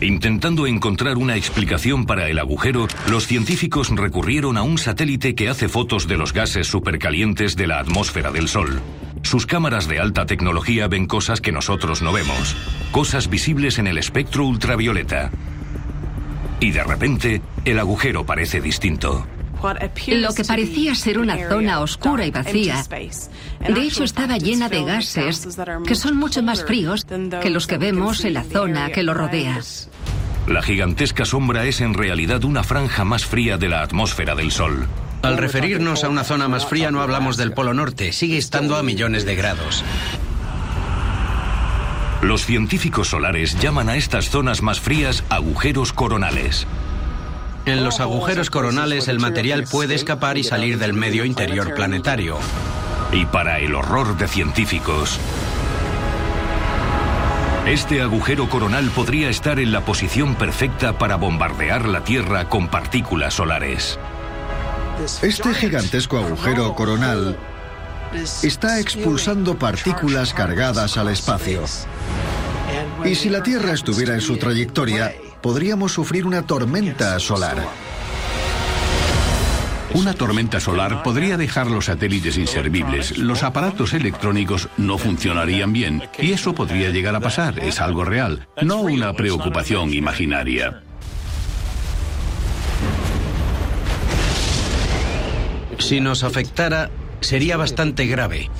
Intentando 0.00 0.68
encontrar 0.68 1.18
una 1.18 1.36
explicación 1.36 2.06
para 2.06 2.28
el 2.28 2.38
agujero, 2.38 2.86
los 3.10 3.26
científicos 3.26 3.90
recurrieron 3.90 4.56
a 4.56 4.62
un 4.62 4.78
satélite 4.78 5.34
que 5.34 5.48
hace 5.48 5.68
fotos 5.68 6.06
de 6.06 6.16
los 6.16 6.32
gases 6.32 6.68
supercalientes 6.68 7.56
de 7.56 7.66
la 7.66 7.80
atmósfera 7.80 8.30
del 8.30 8.46
Sol. 8.46 8.80
Sus 9.22 9.44
cámaras 9.44 9.88
de 9.88 9.98
alta 9.98 10.24
tecnología 10.24 10.86
ven 10.86 11.06
cosas 11.06 11.40
que 11.40 11.50
nosotros 11.50 12.00
no 12.00 12.12
vemos, 12.12 12.56
cosas 12.92 13.28
visibles 13.28 13.80
en 13.80 13.88
el 13.88 13.98
espectro 13.98 14.46
ultravioleta. 14.46 15.32
Y 16.60 16.70
de 16.70 16.84
repente, 16.84 17.42
el 17.64 17.80
agujero 17.80 18.24
parece 18.24 18.60
distinto. 18.60 19.26
Lo 20.08 20.34
que 20.34 20.44
parecía 20.44 20.94
ser 20.94 21.18
una 21.18 21.48
zona 21.48 21.80
oscura 21.80 22.26
y 22.26 22.30
vacía, 22.30 22.84
de 22.88 23.82
hecho 23.82 24.04
estaba 24.04 24.38
llena 24.38 24.68
de 24.68 24.84
gases 24.84 25.48
que 25.86 25.94
son 25.94 26.16
mucho 26.16 26.42
más 26.42 26.64
fríos 26.64 27.06
que 27.42 27.50
los 27.50 27.66
que 27.66 27.78
vemos 27.78 28.24
en 28.24 28.34
la 28.34 28.44
zona 28.44 28.90
que 28.90 29.02
lo 29.02 29.14
rodea. 29.14 29.60
La 30.46 30.62
gigantesca 30.62 31.24
sombra 31.24 31.66
es 31.66 31.80
en 31.80 31.92
realidad 31.92 32.42
una 32.44 32.62
franja 32.62 33.04
más 33.04 33.26
fría 33.26 33.58
de 33.58 33.68
la 33.68 33.82
atmósfera 33.82 34.34
del 34.34 34.50
Sol. 34.50 34.86
Al 35.22 35.36
referirnos 35.36 36.04
a 36.04 36.08
una 36.08 36.24
zona 36.24 36.48
más 36.48 36.64
fría 36.64 36.90
no 36.90 37.02
hablamos 37.02 37.36
del 37.36 37.52
Polo 37.52 37.74
Norte, 37.74 38.12
sigue 38.12 38.38
estando 38.38 38.76
a 38.76 38.82
millones 38.82 39.26
de 39.26 39.34
grados. 39.34 39.84
Los 42.22 42.46
científicos 42.46 43.08
solares 43.08 43.58
llaman 43.60 43.88
a 43.88 43.96
estas 43.96 44.30
zonas 44.30 44.62
más 44.62 44.80
frías 44.80 45.22
agujeros 45.28 45.92
coronales. 45.92 46.66
En 47.66 47.84
los 47.84 48.00
agujeros 48.00 48.50
coronales 48.50 49.08
el 49.08 49.18
material 49.20 49.64
puede 49.64 49.94
escapar 49.94 50.38
y 50.38 50.44
salir 50.44 50.78
del 50.78 50.94
medio 50.94 51.24
interior 51.24 51.74
planetario. 51.74 52.38
Y 53.12 53.26
para 53.26 53.58
el 53.58 53.74
horror 53.74 54.16
de 54.16 54.28
científicos, 54.28 55.18
este 57.66 58.00
agujero 58.00 58.48
coronal 58.48 58.90
podría 58.90 59.28
estar 59.28 59.58
en 59.58 59.72
la 59.72 59.84
posición 59.84 60.34
perfecta 60.36 60.96
para 60.96 61.16
bombardear 61.16 61.86
la 61.86 62.02
Tierra 62.02 62.48
con 62.48 62.68
partículas 62.68 63.34
solares. 63.34 63.98
Este 65.20 65.52
gigantesco 65.52 66.16
agujero 66.16 66.74
coronal 66.74 67.36
está 68.42 68.80
expulsando 68.80 69.58
partículas 69.58 70.32
cargadas 70.32 70.96
al 70.96 71.08
espacio. 71.08 71.62
Y 73.04 73.14
si 73.14 73.28
la 73.28 73.42
Tierra 73.42 73.72
estuviera 73.72 74.14
en 74.14 74.22
su 74.22 74.38
trayectoria, 74.38 75.14
podríamos 75.42 75.92
sufrir 75.92 76.26
una 76.26 76.46
tormenta 76.46 77.18
solar. 77.18 77.66
Una 79.94 80.12
tormenta 80.12 80.60
solar 80.60 81.02
podría 81.02 81.38
dejar 81.38 81.68
los 81.68 81.86
satélites 81.86 82.36
inservibles, 82.36 83.16
los 83.16 83.42
aparatos 83.42 83.94
electrónicos 83.94 84.68
no 84.76 84.98
funcionarían 84.98 85.72
bien 85.72 86.02
y 86.18 86.32
eso 86.32 86.54
podría 86.54 86.90
llegar 86.90 87.16
a 87.16 87.20
pasar, 87.20 87.58
es 87.60 87.80
algo 87.80 88.04
real, 88.04 88.46
no 88.60 88.82
una 88.82 89.14
preocupación 89.14 89.94
imaginaria. 89.94 90.82
Si 95.78 96.00
nos 96.00 96.22
afectara, 96.22 96.90
sería 97.20 97.56
bastante 97.56 98.06
grave. 98.06 98.50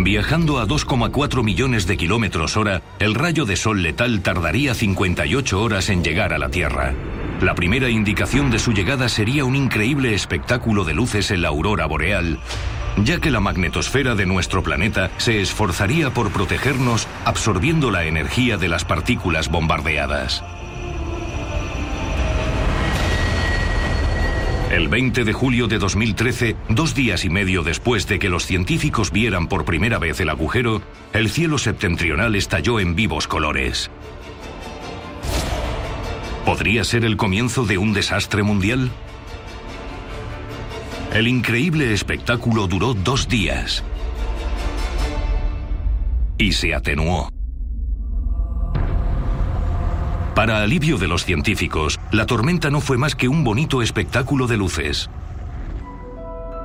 Viajando 0.00 0.60
a 0.60 0.66
2,4 0.66 1.42
millones 1.42 1.88
de 1.88 1.96
kilómetros 1.96 2.56
hora, 2.56 2.82
el 3.00 3.16
rayo 3.16 3.44
de 3.44 3.56
sol 3.56 3.82
letal 3.82 4.22
tardaría 4.22 4.72
58 4.72 5.60
horas 5.60 5.88
en 5.88 6.04
llegar 6.04 6.32
a 6.32 6.38
la 6.38 6.50
Tierra. 6.50 6.94
La 7.40 7.56
primera 7.56 7.90
indicación 7.90 8.48
de 8.50 8.60
su 8.60 8.72
llegada 8.72 9.08
sería 9.08 9.44
un 9.44 9.56
increíble 9.56 10.14
espectáculo 10.14 10.84
de 10.84 10.94
luces 10.94 11.32
en 11.32 11.42
la 11.42 11.48
aurora 11.48 11.86
boreal, 11.86 12.38
ya 13.04 13.18
que 13.18 13.32
la 13.32 13.40
magnetosfera 13.40 14.14
de 14.14 14.26
nuestro 14.26 14.62
planeta 14.62 15.10
se 15.16 15.40
esforzaría 15.40 16.10
por 16.10 16.30
protegernos 16.30 17.08
absorbiendo 17.24 17.90
la 17.90 18.04
energía 18.04 18.56
de 18.56 18.68
las 18.68 18.84
partículas 18.84 19.48
bombardeadas. 19.48 20.44
El 24.70 24.88
20 24.88 25.24
de 25.24 25.32
julio 25.32 25.66
de 25.66 25.78
2013, 25.78 26.54
dos 26.68 26.94
días 26.94 27.24
y 27.24 27.30
medio 27.30 27.62
después 27.62 28.06
de 28.06 28.18
que 28.18 28.28
los 28.28 28.44
científicos 28.44 29.10
vieran 29.10 29.48
por 29.48 29.64
primera 29.64 29.98
vez 29.98 30.20
el 30.20 30.28
agujero, 30.28 30.82
el 31.14 31.30
cielo 31.30 31.56
septentrional 31.56 32.34
estalló 32.34 32.78
en 32.78 32.94
vivos 32.94 33.26
colores. 33.26 33.90
¿Podría 36.44 36.84
ser 36.84 37.06
el 37.06 37.16
comienzo 37.16 37.64
de 37.64 37.78
un 37.78 37.94
desastre 37.94 38.42
mundial? 38.42 38.90
El 41.14 41.28
increíble 41.28 41.94
espectáculo 41.94 42.66
duró 42.66 42.92
dos 42.92 43.26
días 43.26 43.82
y 46.36 46.52
se 46.52 46.74
atenuó. 46.74 47.30
Para 50.38 50.62
alivio 50.62 50.98
de 50.98 51.08
los 51.08 51.24
científicos, 51.24 51.98
la 52.12 52.24
tormenta 52.24 52.70
no 52.70 52.80
fue 52.80 52.96
más 52.96 53.16
que 53.16 53.26
un 53.26 53.42
bonito 53.42 53.82
espectáculo 53.82 54.46
de 54.46 54.56
luces. 54.56 55.10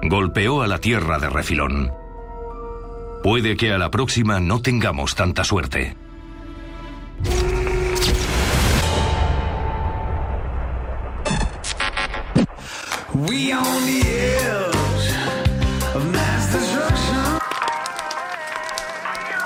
Golpeó 0.04 0.62
a 0.62 0.68
la 0.68 0.78
Tierra 0.78 1.18
de 1.18 1.28
refilón. 1.28 1.92
Puede 3.24 3.58
que 3.58 3.74
a 3.74 3.80
la 3.80 3.90
próxima 3.90 4.40
no 4.40 4.62
tengamos 4.62 5.16
tanta 5.16 5.44
suerte. 5.44 5.98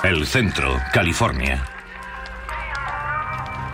El 0.03 0.27
Centro, 0.27 0.75
California. 0.91 1.76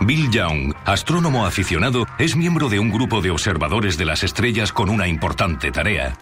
Bill 0.04 0.30
Young, 0.30 0.74
astrónomo 0.84 1.46
aficionado, 1.46 2.06
es 2.18 2.36
miembro 2.36 2.68
de 2.68 2.78
un 2.78 2.90
grupo 2.90 3.22
de 3.22 3.30
observadores 3.30 3.96
de 3.96 4.04
las 4.04 4.22
estrellas 4.22 4.70
con 4.70 4.90
una 4.90 5.08
importante 5.08 5.70
tarea. 5.72 6.18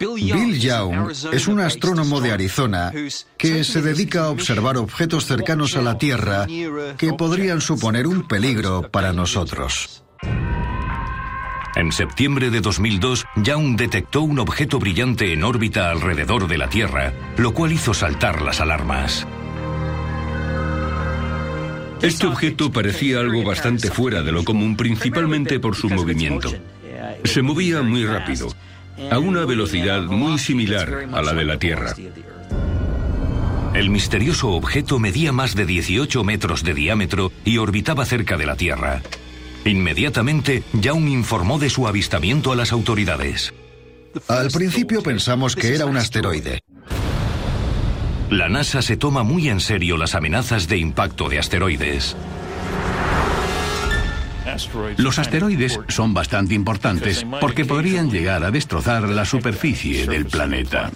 Bill 0.00 0.58
Young 0.58 1.12
es 1.32 1.46
un 1.46 1.60
astrónomo 1.60 2.20
de 2.20 2.32
Arizona 2.32 2.90
que 3.36 3.62
se 3.62 3.82
dedica 3.82 4.24
a 4.24 4.30
observar 4.30 4.76
objetos 4.76 5.26
cercanos 5.26 5.76
a 5.76 5.82
la 5.82 5.98
Tierra 5.98 6.46
que 6.96 7.12
podrían 7.12 7.60
suponer 7.60 8.08
un 8.08 8.26
peligro 8.26 8.90
para 8.90 9.12
nosotros. 9.12 10.02
En 11.76 11.92
septiembre 11.92 12.50
de 12.50 12.60
2002, 12.60 13.24
Young 13.36 13.76
detectó 13.76 14.22
un 14.22 14.40
objeto 14.40 14.80
brillante 14.80 15.32
en 15.32 15.44
órbita 15.44 15.90
alrededor 15.90 16.48
de 16.48 16.58
la 16.58 16.68
Tierra, 16.68 17.12
lo 17.36 17.54
cual 17.54 17.72
hizo 17.72 17.94
saltar 17.94 18.42
las 18.42 18.60
alarmas. 18.60 19.26
Este 22.02 22.26
objeto 22.26 22.72
parecía 22.72 23.20
algo 23.20 23.44
bastante 23.44 23.90
fuera 23.90 24.22
de 24.22 24.32
lo 24.32 24.44
común, 24.44 24.76
principalmente 24.76 25.60
por 25.60 25.76
su 25.76 25.88
movimiento. 25.90 26.50
Se 27.24 27.42
movía 27.42 27.82
muy 27.82 28.06
rápido, 28.06 28.48
a 29.10 29.18
una 29.18 29.44
velocidad 29.44 30.02
muy 30.02 30.38
similar 30.38 31.08
a 31.12 31.22
la 31.22 31.34
de 31.34 31.44
la 31.44 31.58
Tierra. 31.58 31.94
El 33.74 33.90
misterioso 33.90 34.50
objeto 34.50 34.98
medía 34.98 35.30
más 35.32 35.54
de 35.54 35.66
18 35.66 36.24
metros 36.24 36.64
de 36.64 36.74
diámetro 36.74 37.32
y 37.44 37.58
orbitaba 37.58 38.04
cerca 38.04 38.36
de 38.36 38.46
la 38.46 38.56
Tierra. 38.56 39.02
Inmediatamente, 39.64 40.62
Young 40.72 41.08
informó 41.08 41.58
de 41.58 41.70
su 41.70 41.86
avistamiento 41.86 42.50
a 42.50 42.56
las 42.56 42.72
autoridades. 42.72 43.52
Al 44.26 44.50
principio 44.50 45.02
pensamos 45.02 45.54
que 45.54 45.74
era 45.74 45.86
un 45.86 45.96
asteroide. 45.96 46.62
La 48.30 48.48
NASA 48.48 48.80
se 48.80 48.96
toma 48.96 49.24
muy 49.24 49.48
en 49.48 49.58
serio 49.58 49.96
las 49.96 50.14
amenazas 50.14 50.68
de 50.68 50.78
impacto 50.78 51.28
de 51.28 51.40
asteroides. 51.40 52.16
Los 54.96 55.18
asteroides 55.18 55.80
son 55.88 56.14
bastante 56.14 56.54
importantes 56.54 57.26
porque 57.40 57.64
podrían 57.64 58.08
llegar 58.08 58.44
a 58.44 58.52
destrozar 58.52 59.08
la 59.08 59.24
superficie 59.24 60.06
del 60.06 60.26
planeta. 60.26 60.92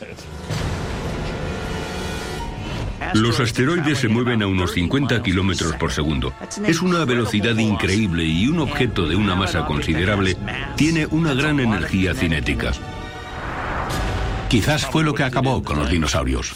Los 3.14 3.40
asteroides 3.40 3.98
se 3.98 4.08
mueven 4.08 4.42
a 4.42 4.46
unos 4.46 4.72
50 4.72 5.20
kilómetros 5.22 5.74
por 5.74 5.90
segundo. 5.90 6.32
Es 6.64 6.82
una 6.82 7.04
velocidad 7.04 7.56
increíble 7.56 8.24
y 8.24 8.46
un 8.46 8.60
objeto 8.60 9.08
de 9.08 9.16
una 9.16 9.34
masa 9.34 9.66
considerable 9.66 10.36
tiene 10.76 11.06
una 11.06 11.34
gran 11.34 11.58
energía 11.58 12.14
cinética. 12.14 12.70
Quizás 14.48 14.86
fue 14.86 15.02
lo 15.02 15.14
que 15.14 15.24
acabó 15.24 15.64
con 15.64 15.80
los 15.80 15.90
dinosaurios. 15.90 16.54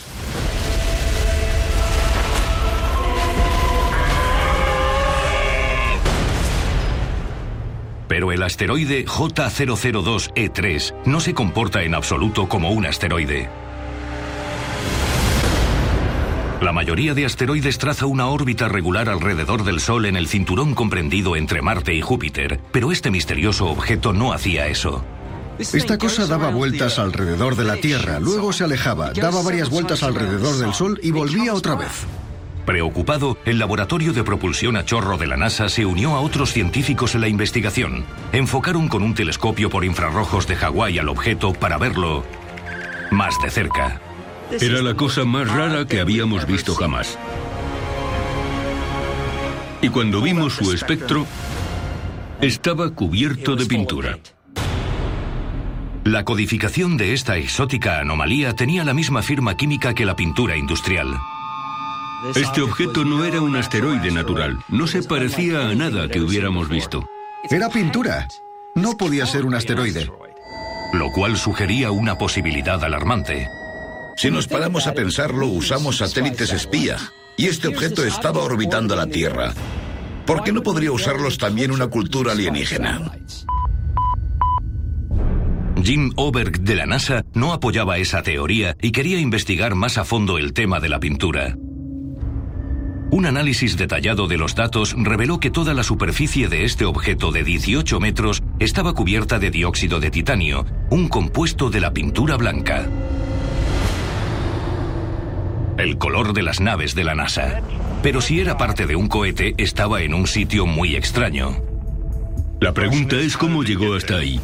Pero 8.09 8.33
el 8.33 8.43
asteroide 8.43 9.05
J002E3 9.07 11.05
no 11.05 11.21
se 11.21 11.35
comporta 11.35 11.83
en 11.83 11.95
absoluto 11.95 12.49
como 12.49 12.71
un 12.71 12.87
asteroide. 12.87 13.49
La 16.61 16.73
mayoría 16.73 17.15
de 17.15 17.25
asteroides 17.25 17.79
traza 17.79 18.07
una 18.07 18.27
órbita 18.27 18.67
regular 18.67 19.09
alrededor 19.09 19.63
del 19.63 19.79
Sol 19.79 20.07
en 20.07 20.17
el 20.17 20.27
cinturón 20.27 20.75
comprendido 20.75 21.37
entre 21.37 21.63
Marte 21.63 21.95
y 21.95 22.01
Júpiter, 22.01 22.61
pero 22.73 22.91
este 22.91 23.13
misterioso 23.13 23.67
objeto 23.67 24.13
no 24.13 24.33
hacía 24.33 24.67
eso. 24.67 25.05
Esta 25.59 25.99
cosa 25.99 26.27
daba 26.27 26.51
vueltas 26.51 26.99
alrededor 26.99 27.55
de 27.55 27.65
la 27.65 27.77
Tierra, 27.77 28.19
luego 28.19 28.53
se 28.53 28.65
alejaba, 28.65 29.13
daba 29.13 29.43
varias 29.43 29.71
vueltas 29.71 30.03
alrededor 30.03 30.57
del 30.59 30.75
Sol 30.75 30.99
y 31.03 31.13
volvía 31.13 31.55
otra 31.55 31.77
vez. 31.77 32.07
Preocupado, 32.69 33.39
el 33.47 33.59
laboratorio 33.59 34.13
de 34.13 34.23
propulsión 34.23 34.77
a 34.77 34.85
chorro 34.85 35.17
de 35.17 35.27
la 35.27 35.39
NASA 35.39 35.71
se 35.71 35.87
unió 35.87 36.15
a 36.15 36.21
otros 36.21 36.53
científicos 36.53 37.15
en 37.15 37.23
la 37.23 37.29
investigación. 37.29 38.05
Enfocaron 38.31 38.89
con 38.89 39.03
un 39.03 39.15
telescopio 39.15 39.71
por 39.71 39.87
infrarrojos 39.87 40.47
de 40.47 40.55
Hawái 40.55 40.99
al 40.99 41.09
objeto 41.09 41.55
para 41.55 41.79
verlo 41.79 42.27
más 43.11 43.41
de 43.43 43.49
cerca. 43.49 44.03
Era 44.51 44.83
la 44.83 44.93
cosa 44.93 45.25
más 45.25 45.49
rara 45.51 45.87
que 45.87 45.99
habíamos 45.99 46.47
visto 46.47 46.75
jamás. 46.75 47.19
Y 49.81 49.89
cuando 49.89 50.21
vimos 50.21 50.53
su 50.53 50.71
espectro, 50.71 51.27
estaba 52.43 52.91
cubierto 52.91 53.57
de 53.57 53.65
pintura. 53.65 54.19
La 56.05 56.23
codificación 56.27 56.99
de 56.99 57.15
esta 57.15 57.39
exótica 57.39 57.99
anomalía 57.99 58.55
tenía 58.55 58.85
la 58.85 58.93
misma 58.93 59.23
firma 59.23 59.57
química 59.57 59.95
que 59.95 60.05
la 60.05 60.17
pintura 60.17 60.55
industrial. 60.55 61.19
Este 62.35 62.63
objeto 62.63 63.05
no 63.05 63.25
era 63.25 63.41
un 63.41 63.55
asteroide 63.57 64.11
natural, 64.11 64.59
no 64.69 64.87
se 64.87 65.03
parecía 65.03 65.69
a 65.69 65.75
nada 65.75 66.09
que 66.09 66.21
hubiéramos 66.21 66.69
visto. 66.69 67.09
Era 67.49 67.69
pintura. 67.69 68.27
No 68.75 68.97
podía 68.97 69.25
ser 69.25 69.45
un 69.45 69.55
asteroide. 69.55 70.11
Lo 70.93 71.11
cual 71.13 71.37
sugería 71.37 71.91
una 71.93 72.19
posibilidad 72.19 72.83
alarmante. 72.83 73.49
Si 74.17 74.31
nos 74.31 74.49
paramos 74.49 74.89
a 74.89 74.95
pensarlo, 74.95 75.47
usamos 75.47 75.99
satélites 75.99 76.53
espía 76.53 76.97
y 77.37 77.47
este 77.47 77.69
objeto 77.69 78.05
estaba 78.05 78.43
orbitando 78.43 78.97
la 78.97 79.07
Tierra. 79.07 79.55
¿Por 80.27 80.43
qué 80.43 80.53
no 80.53 80.63
podría 80.63 80.91
usarlos 80.91 81.39
también 81.39 81.71
una 81.71 81.87
cultura 81.87 82.33
alienígena? 82.33 83.13
Jim 85.83 86.13
Oberg 86.17 86.61
de 86.61 86.75
la 86.75 86.87
NASA 86.87 87.25
no 87.33 87.53
apoyaba 87.53 87.99
esa 87.99 88.23
teoría 88.23 88.77
y 88.83 88.91
quería 88.91 89.21
investigar 89.21 89.77
más 89.77 89.99
a 89.99 90.05
fondo 90.05 90.37
el 90.37 90.53
tema 90.53 90.81
de 90.81 90.89
la 90.89 90.99
pintura. 90.99 91.57
Un 93.11 93.27
análisis 93.27 93.77
detallado 93.77 94.27
de 94.27 94.37
los 94.37 94.55
datos 94.55 94.95
reveló 94.97 95.41
que 95.41 95.51
toda 95.51 95.75
la 95.75 95.83
superficie 95.83 96.49
de 96.49 96.65
este 96.65 96.85
objeto 96.85 97.33
de 97.33 97.43
18 97.43 98.01
metros 98.01 98.43
estaba 98.59 98.93
cubierta 98.93 99.39
de 99.39 99.51
dióxido 99.51 99.99
de 99.99 100.11
titanio, 100.11 100.67
un 100.91 101.09
compuesto 101.09 101.71
de 101.71 101.81
la 101.81 101.93
pintura 101.93 102.37
blanca 102.37 102.87
el 105.79 105.97
color 105.97 106.33
de 106.33 106.43
las 106.43 106.61
naves 106.61 106.95
de 106.95 107.05
la 107.05 107.15
NASA. 107.15 107.63
Pero 108.03 108.21
si 108.21 108.41
era 108.41 108.59
parte 108.59 108.87
de 108.87 108.97
un 108.97 109.09
cohete, 109.09 109.55
estaba 109.59 110.03
en 110.03 110.13
un 110.13 110.27
sitio 110.27 110.67
muy 110.67 110.97
extraño. 110.97 111.63
La 112.61 112.75
pregunta 112.75 113.17
es 113.17 113.37
cómo 113.37 113.63
llegó 113.63 113.95
hasta 113.95 114.17
ahí. 114.17 114.41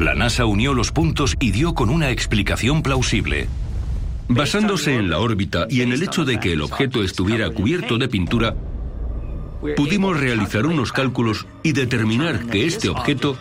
La 0.00 0.14
NASA 0.14 0.44
unió 0.44 0.74
los 0.74 0.90
puntos 0.90 1.36
y 1.38 1.52
dio 1.52 1.74
con 1.74 1.90
una 1.90 2.10
explicación 2.10 2.82
plausible. 2.82 3.46
Basándose 4.34 4.94
en 4.94 5.10
la 5.10 5.18
órbita 5.18 5.66
y 5.68 5.82
en 5.82 5.92
el 5.92 6.02
hecho 6.02 6.24
de 6.24 6.40
que 6.40 6.52
el 6.52 6.62
objeto 6.62 7.02
estuviera 7.02 7.50
cubierto 7.50 7.98
de 7.98 8.08
pintura, 8.08 8.54
pudimos 9.76 10.18
realizar 10.18 10.64
unos 10.64 10.90
cálculos 10.90 11.46
y 11.62 11.72
determinar 11.72 12.46
que 12.46 12.66
este 12.66 12.88
objeto 12.88 13.36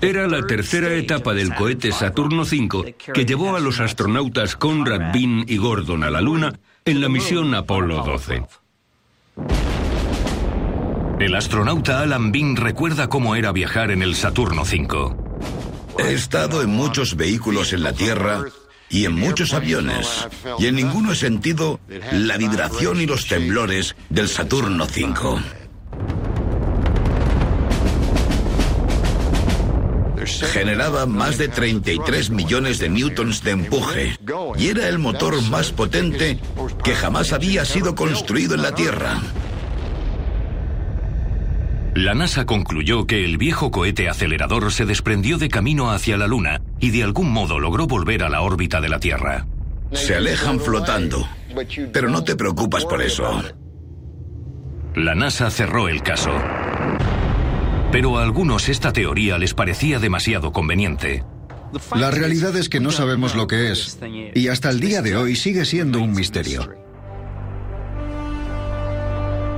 Era 0.00 0.28
la 0.28 0.46
tercera 0.46 0.92
etapa 0.92 1.32
del 1.32 1.54
cohete 1.54 1.90
Saturno 1.90 2.42
V 2.42 2.94
que 3.14 3.24
llevó 3.24 3.56
a 3.56 3.60
los 3.60 3.80
astronautas 3.80 4.56
Conrad 4.56 5.12
Bean 5.12 5.44
y 5.48 5.56
Gordon 5.56 6.04
a 6.04 6.10
la 6.10 6.20
Luna 6.20 6.52
en 6.84 7.00
la 7.00 7.08
misión 7.08 7.54
Apolo 7.54 8.04
12. 8.04 8.42
El 11.22 11.36
astronauta 11.36 12.00
Alan 12.00 12.32
Bean 12.32 12.56
recuerda 12.56 13.08
cómo 13.08 13.36
era 13.36 13.52
viajar 13.52 13.92
en 13.92 14.02
el 14.02 14.16
Saturno 14.16 14.62
V. 14.62 15.14
He 16.00 16.14
estado 16.14 16.62
en 16.62 16.70
muchos 16.70 17.14
vehículos 17.14 17.72
en 17.72 17.84
la 17.84 17.92
Tierra 17.92 18.46
y 18.90 19.04
en 19.04 19.14
muchos 19.14 19.54
aviones, 19.54 20.26
y 20.58 20.66
en 20.66 20.74
ninguno 20.74 21.12
he 21.12 21.14
sentido 21.14 21.78
la 22.10 22.36
vibración 22.38 23.00
y 23.00 23.06
los 23.06 23.28
temblores 23.28 23.94
del 24.10 24.28
Saturno 24.28 24.84
V. 24.84 25.40
generaba 30.52 31.06
más 31.06 31.38
de 31.38 31.48
33 31.48 32.30
millones 32.30 32.80
de 32.80 32.88
newtons 32.88 33.42
de 33.42 33.52
empuje 33.52 34.18
y 34.58 34.68
era 34.68 34.88
el 34.88 34.98
motor 34.98 35.40
más 35.50 35.70
potente 35.70 36.38
que 36.82 36.94
jamás 36.96 37.32
había 37.32 37.64
sido 37.64 37.94
construido 37.94 38.56
en 38.56 38.62
la 38.62 38.74
Tierra. 38.74 39.20
La 42.02 42.16
NASA 42.16 42.46
concluyó 42.46 43.06
que 43.06 43.24
el 43.24 43.38
viejo 43.38 43.70
cohete 43.70 44.08
acelerador 44.08 44.72
se 44.72 44.86
desprendió 44.86 45.38
de 45.38 45.48
camino 45.48 45.92
hacia 45.92 46.16
la 46.16 46.26
Luna 46.26 46.60
y 46.80 46.90
de 46.90 47.04
algún 47.04 47.30
modo 47.30 47.60
logró 47.60 47.86
volver 47.86 48.24
a 48.24 48.28
la 48.28 48.40
órbita 48.40 48.80
de 48.80 48.88
la 48.88 48.98
Tierra. 48.98 49.46
Se 49.92 50.16
alejan 50.16 50.58
flotando, 50.58 51.28
pero 51.92 52.08
no 52.08 52.24
te 52.24 52.34
preocupas 52.34 52.84
por 52.86 53.02
eso. 53.02 53.44
La 54.96 55.14
NASA 55.14 55.48
cerró 55.48 55.88
el 55.88 56.02
caso. 56.02 56.32
Pero 57.92 58.18
a 58.18 58.24
algunos 58.24 58.68
esta 58.68 58.92
teoría 58.92 59.38
les 59.38 59.54
parecía 59.54 60.00
demasiado 60.00 60.50
conveniente. 60.50 61.22
La 61.94 62.10
realidad 62.10 62.56
es 62.56 62.68
que 62.68 62.80
no 62.80 62.90
sabemos 62.90 63.36
lo 63.36 63.46
que 63.46 63.70
es, 63.70 64.00
y 64.34 64.48
hasta 64.48 64.70
el 64.70 64.80
día 64.80 65.02
de 65.02 65.14
hoy 65.14 65.36
sigue 65.36 65.64
siendo 65.64 66.00
un 66.00 66.14
misterio. 66.14 66.81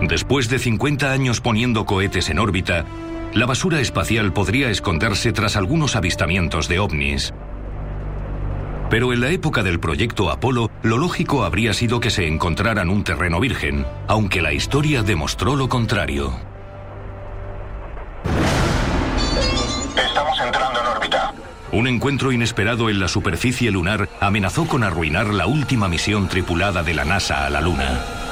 Después 0.08 0.50
de 0.50 0.58
50 0.58 1.12
años 1.12 1.40
poniendo 1.40 1.86
cohetes 1.86 2.28
en 2.28 2.38
órbita, 2.38 2.84
la 3.32 3.46
basura 3.46 3.80
espacial 3.80 4.32
podría 4.32 4.68
esconderse 4.68 5.32
tras 5.32 5.56
algunos 5.56 5.96
avistamientos 5.96 6.68
de 6.68 6.78
ovnis. 6.78 7.32
Pero 8.90 9.14
en 9.14 9.20
la 9.22 9.30
época 9.30 9.62
del 9.62 9.80
proyecto 9.80 10.30
Apolo, 10.30 10.70
lo 10.82 10.98
lógico 10.98 11.42
habría 11.42 11.72
sido 11.72 12.00
que 12.00 12.10
se 12.10 12.28
encontraran 12.28 12.90
un 12.90 13.02
terreno 13.02 13.40
virgen, 13.40 13.86
aunque 14.06 14.42
la 14.42 14.52
historia 14.52 15.02
demostró 15.02 15.56
lo 15.56 15.68
contrario. 15.70 16.34
Estamos 19.96 20.38
entrando 20.44 20.80
en 20.80 20.86
órbita. 20.86 21.34
Un 21.72 21.88
encuentro 21.88 22.30
inesperado 22.30 22.90
en 22.90 23.00
la 23.00 23.08
superficie 23.08 23.70
lunar 23.70 24.08
amenazó 24.20 24.66
con 24.66 24.84
arruinar 24.84 25.28
la 25.28 25.46
última 25.46 25.88
misión 25.88 26.28
tripulada 26.28 26.82
de 26.82 26.92
la 26.92 27.06
NASA 27.06 27.46
a 27.46 27.50
la 27.50 27.62
Luna. 27.62 28.23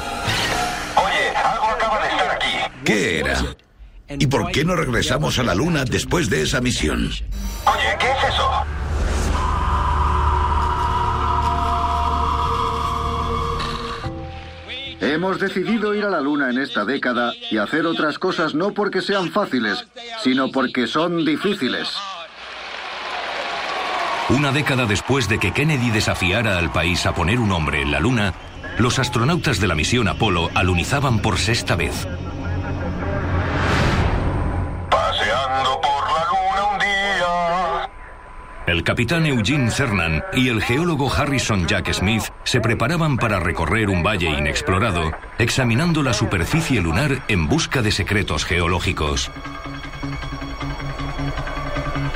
¿Qué 2.85 3.19
era? 3.19 3.55
¿Y 4.09 4.27
por 4.27 4.51
qué 4.51 4.63
no 4.65 4.75
regresamos 4.75 5.39
a 5.39 5.43
la 5.43 5.55
Luna 5.55 5.85
después 5.85 6.29
de 6.29 6.43
esa 6.43 6.61
misión? 6.61 7.09
Oye, 7.65 7.97
¿qué 7.99 8.07
es 8.11 8.33
eso? 8.33 8.51
Hemos 14.99 15.39
decidido 15.39 15.93
ir 15.93 16.05
a 16.05 16.09
la 16.09 16.21
Luna 16.21 16.49
en 16.49 16.57
esta 16.57 16.85
década 16.85 17.33
y 17.51 17.57
hacer 17.57 17.85
otras 17.85 18.19
cosas 18.19 18.55
no 18.55 18.73
porque 18.73 19.01
sean 19.01 19.31
fáciles, 19.31 19.85
sino 20.21 20.49
porque 20.49 20.87
son 20.87 21.25
difíciles. 21.25 21.89
Una 24.29 24.51
década 24.51 24.85
después 24.85 25.27
de 25.27 25.39
que 25.39 25.51
Kennedy 25.51 25.91
desafiara 25.91 26.57
al 26.57 26.71
país 26.71 27.05
a 27.05 27.13
poner 27.13 27.39
un 27.39 27.51
hombre 27.51 27.81
en 27.81 27.91
la 27.91 27.99
Luna, 27.99 28.33
los 28.77 28.97
astronautas 28.97 29.59
de 29.59 29.67
la 29.67 29.75
misión 29.75 30.07
Apolo 30.07 30.49
alunizaban 30.55 31.19
por 31.19 31.37
sexta 31.37 31.75
vez. 31.75 32.07
El 38.73 38.83
capitán 38.83 39.27
Eugene 39.27 39.69
Cernan 39.69 40.23
y 40.33 40.49
el 40.49 40.59
geólogo 40.59 41.13
Harrison 41.13 41.67
Jack 41.67 41.93
Smith 41.93 42.23
se 42.43 42.59
preparaban 42.59 43.17
para 43.17 43.39
recorrer 43.39 43.87
un 43.87 44.01
valle 44.01 44.31
inexplorado, 44.31 45.11
examinando 45.37 46.01
la 46.01 46.11
superficie 46.11 46.81
lunar 46.81 47.21
en 47.27 47.47
busca 47.47 47.83
de 47.83 47.91
secretos 47.91 48.45
geológicos. 48.45 49.29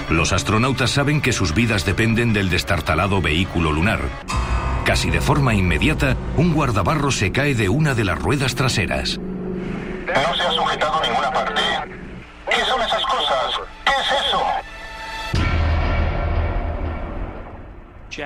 Los 0.09 0.33
astronautas 0.33 0.89
saben 0.89 1.21
que 1.21 1.31
sus 1.31 1.53
vidas 1.53 1.85
dependen 1.85 2.33
del 2.33 2.49
destartalado 2.49 3.21
vehículo 3.21 3.71
lunar. 3.71 4.01
Casi 4.83 5.11
de 5.11 5.21
forma 5.21 5.53
inmediata, 5.53 6.17
un 6.37 6.55
guardabarro 6.55 7.11
se 7.11 7.31
cae 7.31 7.53
de 7.53 7.69
una 7.69 7.93
de 7.93 8.03
las 8.03 8.17
ruedas 8.17 8.55
traseras. 8.55 9.19
No 9.19 10.35
se 10.35 10.41
ha 10.41 10.51
sujetado 10.53 11.03
ninguna 11.03 11.31
parte. 11.31 11.56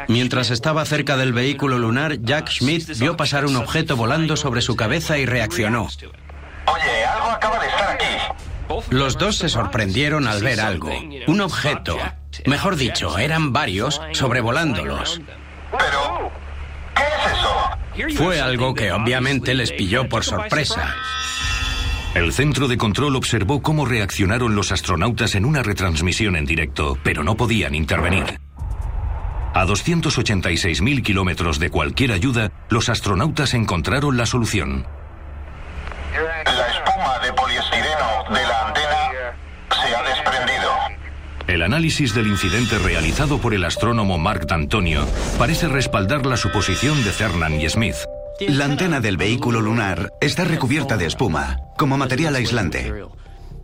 Mientras 0.07 0.49
estaba 0.51 0.85
cerca 0.85 1.17
del 1.17 1.33
vehículo 1.33 1.77
lunar, 1.77 2.21
Jack 2.21 2.49
Schmidt 2.49 2.97
vio 2.99 3.17
pasar 3.17 3.45
un 3.45 3.55
objeto 3.55 3.95
volando 3.95 4.35
sobre 4.35 4.61
su 4.61 4.75
cabeza 4.75 5.17
y 5.17 5.25
reaccionó. 5.25 5.87
Oye, 6.65 7.05
algo 7.05 7.29
acaba 7.29 7.59
de 7.59 7.67
estar 7.67 7.89
aquí. 7.89 8.05
Los 8.89 9.17
dos 9.17 9.37
se 9.37 9.49
sorprendieron 9.49 10.27
al 10.27 10.41
ver 10.41 10.61
algo, 10.61 10.91
un 11.27 11.41
objeto. 11.41 11.97
Mejor 12.45 12.75
dicho, 12.75 13.17
eran 13.17 13.51
varios 13.51 14.01
sobrevolándolos. 14.13 15.21
Pero, 15.71 16.31
¿qué 16.95 17.03
es 17.03 18.09
eso? 18.13 18.17
Fue 18.17 18.39
algo 18.39 18.73
que 18.73 18.91
obviamente 18.91 19.53
les 19.53 19.71
pilló 19.71 20.07
por 20.07 20.23
sorpresa. 20.23 20.95
El 22.13 22.33
centro 22.33 22.67
de 22.67 22.77
control 22.77 23.15
observó 23.15 23.61
cómo 23.61 23.85
reaccionaron 23.85 24.53
los 24.53 24.71
astronautas 24.71 25.35
en 25.35 25.45
una 25.45 25.63
retransmisión 25.63 26.35
en 26.35 26.45
directo, 26.45 26.97
pero 27.03 27.23
no 27.23 27.37
podían 27.37 27.73
intervenir. 27.73 28.39
A 29.53 29.65
286.000 29.65 31.03
kilómetros 31.03 31.59
de 31.59 31.69
cualquier 31.69 32.13
ayuda, 32.13 32.51
los 32.69 32.87
astronautas 32.87 33.53
encontraron 33.53 34.15
la 34.15 34.25
solución. 34.25 34.85
La 36.45 36.67
espuma 36.67 37.19
de 37.19 37.33
poliestireno 37.33 38.23
de 38.29 38.47
la 38.47 38.67
antena 38.67 39.35
se 39.69 39.95
ha 39.95 40.03
desprendido. 40.03 40.71
El 41.47 41.63
análisis 41.63 42.13
del 42.13 42.27
incidente 42.27 42.79
realizado 42.79 43.39
por 43.39 43.53
el 43.53 43.65
astrónomo 43.65 44.17
Mark 44.17 44.47
D'Antonio 44.47 45.05
parece 45.37 45.67
respaldar 45.67 46.25
la 46.25 46.37
suposición 46.37 47.03
de 47.03 47.11
Cernan 47.11 47.59
y 47.59 47.69
Smith. 47.69 47.97
La 48.47 48.65
antena 48.65 49.01
del 49.01 49.17
vehículo 49.17 49.59
lunar 49.59 50.11
está 50.21 50.45
recubierta 50.45 50.95
de 50.95 51.07
espuma, 51.07 51.57
como 51.77 51.97
material 51.97 52.35
aislante. 52.35 53.03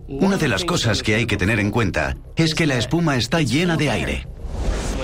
Una 0.09 0.37
de 0.37 0.47
las 0.49 0.65
cosas 0.65 1.01
que 1.01 1.15
hay 1.15 1.25
que 1.25 1.37
tener 1.37 1.59
en 1.59 1.71
cuenta 1.71 2.17
es 2.35 2.55
que 2.55 2.67
la 2.67 2.77
espuma 2.77 3.15
está 3.15 3.41
llena 3.41 3.77
de 3.77 3.89
aire. 3.89 4.27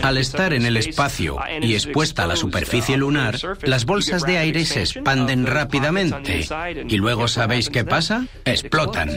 Al 0.04 0.18
estar 0.18 0.54
en 0.54 0.66
el 0.66 0.76
espacio 0.76 1.38
y 1.62 1.76
expuesta 1.76 2.26
a 2.26 2.28
la 2.28 2.36
superficie 2.36 2.98
lunar, 2.98 3.40
las 3.62 3.86
bolsas 3.86 4.24
de 4.24 4.38
aire 4.38 4.66
se 4.66 4.82
expanden 4.82 5.46
rápidamente. 5.46 6.46
¿Y 6.90 6.98
luego 6.98 7.30
sabéis 7.30 7.70
qué 7.70 7.86
pasa? 7.86 8.26
Explotan. 8.44 9.12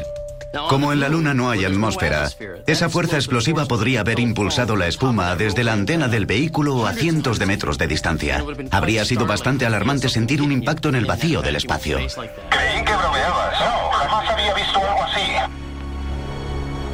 Como 0.68 0.92
en 0.92 1.01
la 1.01 1.09
Luna 1.09 1.35
no 1.35 1.51
hay 1.51 1.64
atmósfera, 1.64 2.29
esa 2.68 2.88
fuerza 2.88 3.16
explosiva 3.16 3.66
podría 3.66 4.01
haber 4.01 4.20
impulsado 4.20 4.77
la 4.77 4.87
espuma 4.87 5.35
desde 5.35 5.64
la 5.64 5.72
antena 5.72 6.07
del 6.07 6.25
vehículo 6.25 6.87
a 6.87 6.92
cientos 6.92 7.40
de 7.40 7.46
metros 7.46 7.79
de 7.79 7.88
distancia. 7.88 8.44
Habría 8.70 9.05
sido 9.05 9.27
bastante 9.27 9.66
alarmante 9.66 10.09
sentir 10.09 10.40
un 10.40 10.53
impacto 10.53 10.88
en 10.88 10.94
el 10.94 11.05
vacío 11.05 11.42
del 11.42 11.57
espacio. 11.57 11.99
Creí 11.99 12.85
que 12.85 12.94
bromeabas. 12.94 13.61
No, 13.61 13.90
jamás 13.90 14.31
había 14.31 14.55
visto 14.55 14.79
algo 14.79 15.03
así. 15.03 15.20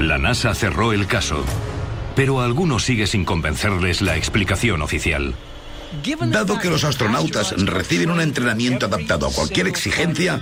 La 0.00 0.18
NASA 0.18 0.54
cerró 0.54 0.92
el 0.92 1.06
caso, 1.06 1.44
pero 2.14 2.40
a 2.40 2.44
algunos 2.44 2.84
sigue 2.84 3.06
sin 3.06 3.24
convencerles 3.24 4.02
la 4.02 4.16
explicación 4.16 4.82
oficial. 4.82 5.34
Dado 6.28 6.58
que 6.58 6.70
los 6.70 6.84
astronautas 6.84 7.54
reciben 7.66 8.10
un 8.10 8.20
entrenamiento 8.20 8.86
adaptado 8.86 9.26
a 9.26 9.32
cualquier 9.32 9.66
exigencia, 9.66 10.40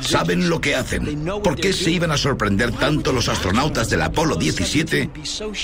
saben 0.00 0.48
lo 0.48 0.60
que 0.60 0.76
hacen. 0.76 1.24
¿Por 1.42 1.56
qué 1.56 1.72
se 1.72 1.90
iban 1.90 2.12
a 2.12 2.16
sorprender 2.16 2.70
tanto 2.72 3.12
los 3.12 3.28
astronautas 3.28 3.90
del 3.90 4.02
Apolo 4.02 4.36
17 4.36 5.10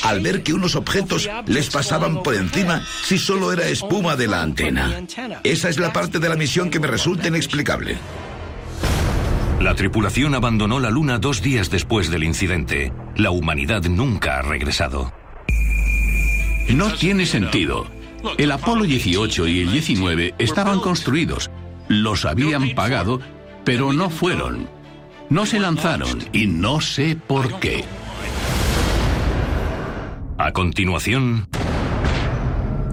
al 0.03 0.21
ver 0.21 0.43
que 0.43 0.53
unos 0.53 0.75
objetos 0.75 1.29
les 1.47 1.71
pasaban 1.71 2.23
por 2.23 2.35
encima 2.35 2.85
si 3.05 3.19
solo 3.19 3.53
era 3.53 3.69
espuma 3.69 4.17
de 4.17 4.27
la 4.27 4.43
antena? 4.43 5.03
Esa 5.45 5.69
es 5.69 5.79
la 5.79 5.93
parte 5.93 6.19
de 6.19 6.29
la 6.29 6.37
misión 6.37 6.69
que 6.69 6.81
me 6.81 6.89
resulta 6.89 7.29
inexplicable. 7.29 7.97
La 9.61 9.75
tripulación 9.75 10.35
abandonó 10.35 10.79
la 10.79 10.91
Luna 10.91 11.19
dos 11.19 11.43
días 11.43 11.71
después 11.71 12.11
del 12.11 12.23
incidente. 12.23 12.93
La 13.17 13.31
humanidad 13.31 13.83
nunca 13.85 14.39
ha 14.39 14.43
regresado. 14.43 15.13
No 16.75 16.93
tiene 16.95 17.27
sentido. 17.27 17.87
El 18.37 18.53
Apolo 18.53 18.85
18 18.85 19.47
y 19.47 19.61
el 19.61 19.73
19 19.73 20.35
estaban 20.39 20.81
construidos, 20.81 21.51
los 21.89 22.25
habían 22.25 22.75
pagado, 22.75 23.21
pero 23.65 23.93
no 23.93 24.11
fueron. 24.11 24.69
No 25.31 25.47
se 25.47 25.61
lanzaron 25.61 26.25
y 26.33 26.47
no 26.47 26.81
sé 26.81 27.17
por 27.17 27.61
qué. 27.61 27.85
A 30.37 30.53
continuación, 30.53 31.49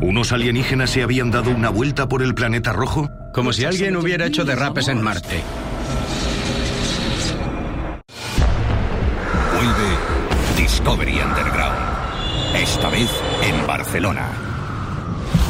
¿unos 0.02 0.32
alienígenas 0.32 0.90
se 0.90 1.04
habían 1.04 1.32
dado 1.32 1.52
una 1.52 1.70
vuelta 1.70 2.08
por 2.08 2.22
el 2.22 2.36
planeta 2.36 2.74
rojo? 2.74 3.10
Como 3.34 3.54
si 3.54 3.66
alguien 3.66 3.98
hubiera 3.98 4.26
hecho 4.26 4.46
derrapes 4.46 4.88
en 4.88 5.02
Marte. 5.02 5.42
Vuelve 9.54 10.58
Discovery 10.58 11.20
Underground. 11.20 11.95
Esta 12.56 12.90
vez 12.90 13.10
en 13.44 13.68
Barcelona. 13.68 14.30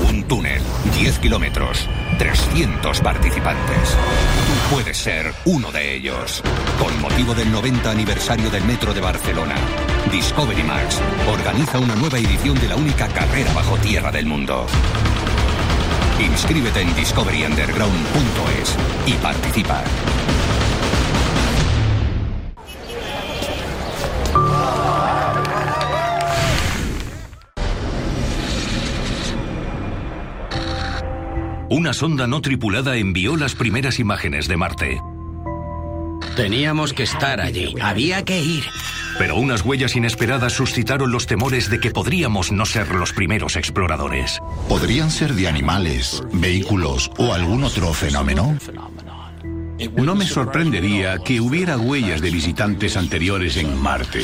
Un 0.09 0.23
túnel, 0.23 0.61
10 0.97 1.19
kilómetros, 1.19 1.87
300 2.17 2.99
participantes. 3.01 3.89
Tú 3.89 4.75
puedes 4.75 4.97
ser 4.97 5.31
uno 5.45 5.71
de 5.71 5.95
ellos. 5.95 6.41
Con 6.79 6.99
motivo 6.99 7.35
del 7.35 7.51
90 7.51 7.91
aniversario 7.91 8.49
del 8.49 8.63
Metro 8.65 8.93
de 8.93 9.01
Barcelona, 9.01 9.55
Discovery 10.11 10.63
Max 10.63 10.99
organiza 11.31 11.79
una 11.79 11.95
nueva 11.95 12.17
edición 12.17 12.59
de 12.59 12.69
la 12.69 12.75
única 12.75 13.07
carrera 13.07 13.53
bajo 13.53 13.77
tierra 13.77 14.11
del 14.11 14.25
mundo. 14.25 14.65
Inscríbete 16.19 16.81
en 16.81 16.95
discoveryunderground.es 16.95 18.75
y 19.05 19.13
participa. 19.13 19.83
Una 31.69 31.93
sonda 31.93 32.28
no 32.28 32.41
tripulada 32.41 32.95
envió 32.95 33.36
las 33.36 33.56
primeras 33.56 33.99
imágenes 33.99 34.47
de 34.47 34.58
Marte. 34.58 35.01
Teníamos 36.36 36.93
que 36.93 37.04
estar 37.04 37.39
allí, 37.39 37.73
había 37.82 38.23
que 38.23 38.41
ir. 38.41 38.63
Pero 39.17 39.38
unas 39.38 39.63
huellas 39.63 39.95
inesperadas 39.95 40.54
suscitaron 40.54 41.12
los 41.12 41.28
temores 41.28 41.69
de 41.69 41.80
que 41.80 41.91
podríamos 41.91 42.51
no 42.51 42.65
ser 42.65 42.93
los 42.93 43.13
primeros 43.13 43.56
exploradores. 43.56 44.41
¿Podrían 44.67 45.10
ser 45.10 45.34
de 45.34 45.47
animales, 45.47 46.23
vehículos 46.34 47.10
o 47.17 47.34
algún 47.34 47.63
otro 47.63 47.93
fenómeno? 47.93 48.58
No 49.95 50.15
me 50.15 50.25
sorprendería 50.25 51.17
que 51.19 51.39
hubiera 51.39 51.78
huellas 51.78 52.21
de 52.21 52.32
visitantes 52.32 52.97
anteriores 52.97 53.58
en 53.58 53.78
Marte. 53.82 54.23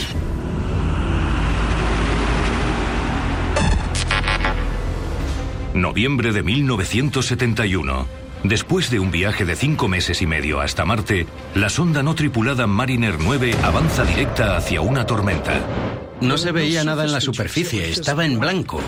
Noviembre 5.74 6.34
de 6.34 6.44
1971. 6.44 8.06
Después 8.44 8.90
de 8.90 9.00
un 9.00 9.10
viaje 9.10 9.46
de 9.46 9.56
cinco 9.56 9.88
meses 9.88 10.22
y 10.22 10.28
medio 10.28 10.60
hasta 10.60 10.84
Marte, 10.84 11.28
la 11.56 11.70
sonda 11.70 12.04
no 12.04 12.14
tripulada 12.14 12.68
Mariner 12.68 13.16
9 13.20 13.56
avanza 13.64 14.04
directa 14.04 14.58
hacia 14.58 14.82
una 14.82 15.06
tormenta. 15.06 15.62
No 16.20 16.38
se 16.38 16.52
veía 16.52 16.84
nada 16.84 17.06
en 17.06 17.14
la 17.14 17.22
superficie, 17.22 17.90
estaba 17.90 18.26
en 18.26 18.40
blanco. 18.40 18.82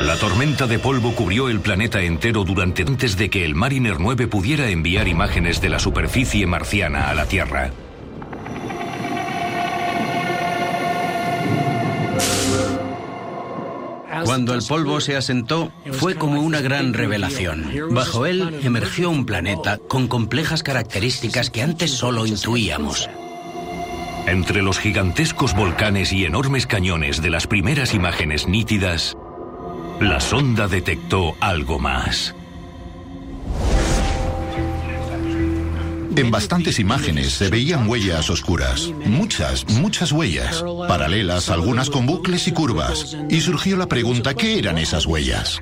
La 0.00 0.16
tormenta 0.16 0.66
de 0.66 0.78
polvo 0.78 1.14
cubrió 1.14 1.48
el 1.48 1.60
planeta 1.60 2.00
entero 2.00 2.44
durante 2.44 2.82
antes 2.82 3.16
de 3.16 3.28
que 3.28 3.44
el 3.44 3.54
Mariner 3.54 4.00
9 4.00 4.28
pudiera 4.28 4.70
enviar 4.70 5.08
imágenes 5.08 5.60
de 5.60 5.68
la 5.68 5.78
superficie 5.78 6.46
marciana 6.46 7.10
a 7.10 7.14
la 7.14 7.26
Tierra. 7.26 7.70
Cuando 14.24 14.54
el 14.54 14.62
polvo 14.62 15.00
se 15.00 15.16
asentó, 15.16 15.72
fue 15.92 16.14
como 16.14 16.40
una 16.40 16.60
gran 16.60 16.94
revelación. 16.94 17.70
Bajo 17.90 18.26
él 18.26 18.60
emergió 18.62 19.10
un 19.10 19.26
planeta 19.26 19.78
con 19.78 20.08
complejas 20.08 20.62
características 20.62 21.50
que 21.50 21.62
antes 21.62 21.90
solo 21.90 22.26
intuíamos. 22.26 23.08
Entre 24.26 24.62
los 24.62 24.78
gigantescos 24.78 25.54
volcanes 25.54 26.12
y 26.12 26.24
enormes 26.24 26.66
cañones 26.66 27.20
de 27.22 27.30
las 27.30 27.46
primeras 27.46 27.92
imágenes 27.92 28.46
nítidas, 28.46 29.16
la 30.00 30.20
sonda 30.20 30.68
detectó 30.68 31.34
algo 31.40 31.78
más. 31.78 32.34
En 36.14 36.30
bastantes 36.30 36.78
imágenes 36.78 37.32
se 37.32 37.48
veían 37.48 37.88
huellas 37.88 38.28
oscuras. 38.28 38.90
Muchas, 39.06 39.66
muchas 39.68 40.12
huellas. 40.12 40.62
Paralelas, 40.86 41.48
algunas 41.48 41.88
con 41.88 42.06
bucles 42.06 42.46
y 42.48 42.52
curvas. 42.52 43.16
Y 43.30 43.40
surgió 43.40 43.76
la 43.76 43.86
pregunta, 43.86 44.34
¿qué 44.34 44.58
eran 44.58 44.78
esas 44.78 45.06
huellas? 45.06 45.60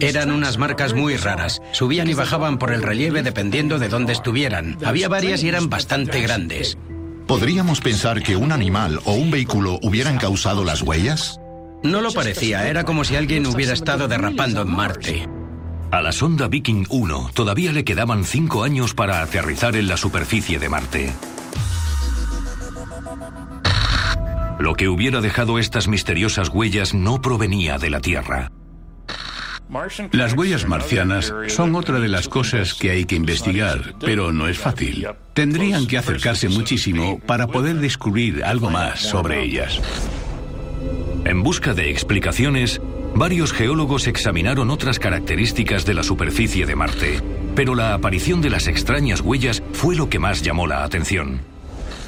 Eran 0.00 0.32
unas 0.32 0.58
marcas 0.58 0.92
muy 0.92 1.16
raras. 1.16 1.62
Subían 1.72 2.08
y 2.08 2.14
bajaban 2.14 2.58
por 2.58 2.72
el 2.72 2.82
relieve 2.82 3.22
dependiendo 3.22 3.78
de 3.78 3.88
dónde 3.88 4.12
estuvieran. 4.12 4.76
Había 4.84 5.08
varias 5.08 5.42
y 5.44 5.48
eran 5.48 5.70
bastante 5.70 6.20
grandes. 6.20 6.76
¿Podríamos 7.26 7.80
pensar 7.80 8.22
que 8.22 8.36
un 8.36 8.52
animal 8.52 9.00
o 9.04 9.12
un 9.12 9.30
vehículo 9.30 9.78
hubieran 9.82 10.18
causado 10.18 10.64
las 10.64 10.82
huellas? 10.82 11.38
No 11.82 12.00
lo 12.00 12.12
parecía, 12.12 12.68
era 12.68 12.84
como 12.84 13.04
si 13.04 13.14
alguien 13.14 13.46
hubiera 13.46 13.72
estado 13.72 14.08
derrapando 14.08 14.62
en 14.62 14.70
Marte. 14.70 15.28
A 15.94 16.02
la 16.02 16.10
sonda 16.10 16.48
Viking 16.48 16.86
1 16.88 17.30
todavía 17.34 17.70
le 17.70 17.84
quedaban 17.84 18.24
cinco 18.24 18.64
años 18.64 18.94
para 18.94 19.22
aterrizar 19.22 19.76
en 19.76 19.86
la 19.86 19.96
superficie 19.96 20.58
de 20.58 20.68
Marte. 20.68 21.12
Lo 24.58 24.74
que 24.74 24.88
hubiera 24.88 25.20
dejado 25.20 25.60
estas 25.60 25.86
misteriosas 25.86 26.48
huellas 26.48 26.94
no 26.94 27.22
provenía 27.22 27.78
de 27.78 27.90
la 27.90 28.00
Tierra. 28.00 28.50
Las 30.10 30.32
huellas 30.32 30.66
marcianas 30.66 31.32
son 31.46 31.76
otra 31.76 32.00
de 32.00 32.08
las 32.08 32.28
cosas 32.28 32.74
que 32.74 32.90
hay 32.90 33.04
que 33.04 33.14
investigar, 33.14 33.94
pero 34.00 34.32
no 34.32 34.48
es 34.48 34.58
fácil. 34.58 35.06
Tendrían 35.32 35.86
que 35.86 35.98
acercarse 35.98 36.48
muchísimo 36.48 37.20
para 37.20 37.46
poder 37.46 37.76
descubrir 37.76 38.42
algo 38.42 38.68
más 38.68 38.98
sobre 38.98 39.44
ellas. 39.44 39.80
En 41.24 41.44
busca 41.44 41.72
de 41.72 41.88
explicaciones, 41.90 42.80
Varios 43.16 43.52
geólogos 43.52 44.08
examinaron 44.08 44.70
otras 44.70 44.98
características 44.98 45.84
de 45.84 45.94
la 45.94 46.02
superficie 46.02 46.66
de 46.66 46.74
Marte, 46.74 47.22
pero 47.54 47.76
la 47.76 47.94
aparición 47.94 48.40
de 48.40 48.50
las 48.50 48.66
extrañas 48.66 49.20
huellas 49.20 49.62
fue 49.72 49.94
lo 49.94 50.08
que 50.08 50.18
más 50.18 50.42
llamó 50.42 50.66
la 50.66 50.82
atención. 50.82 51.40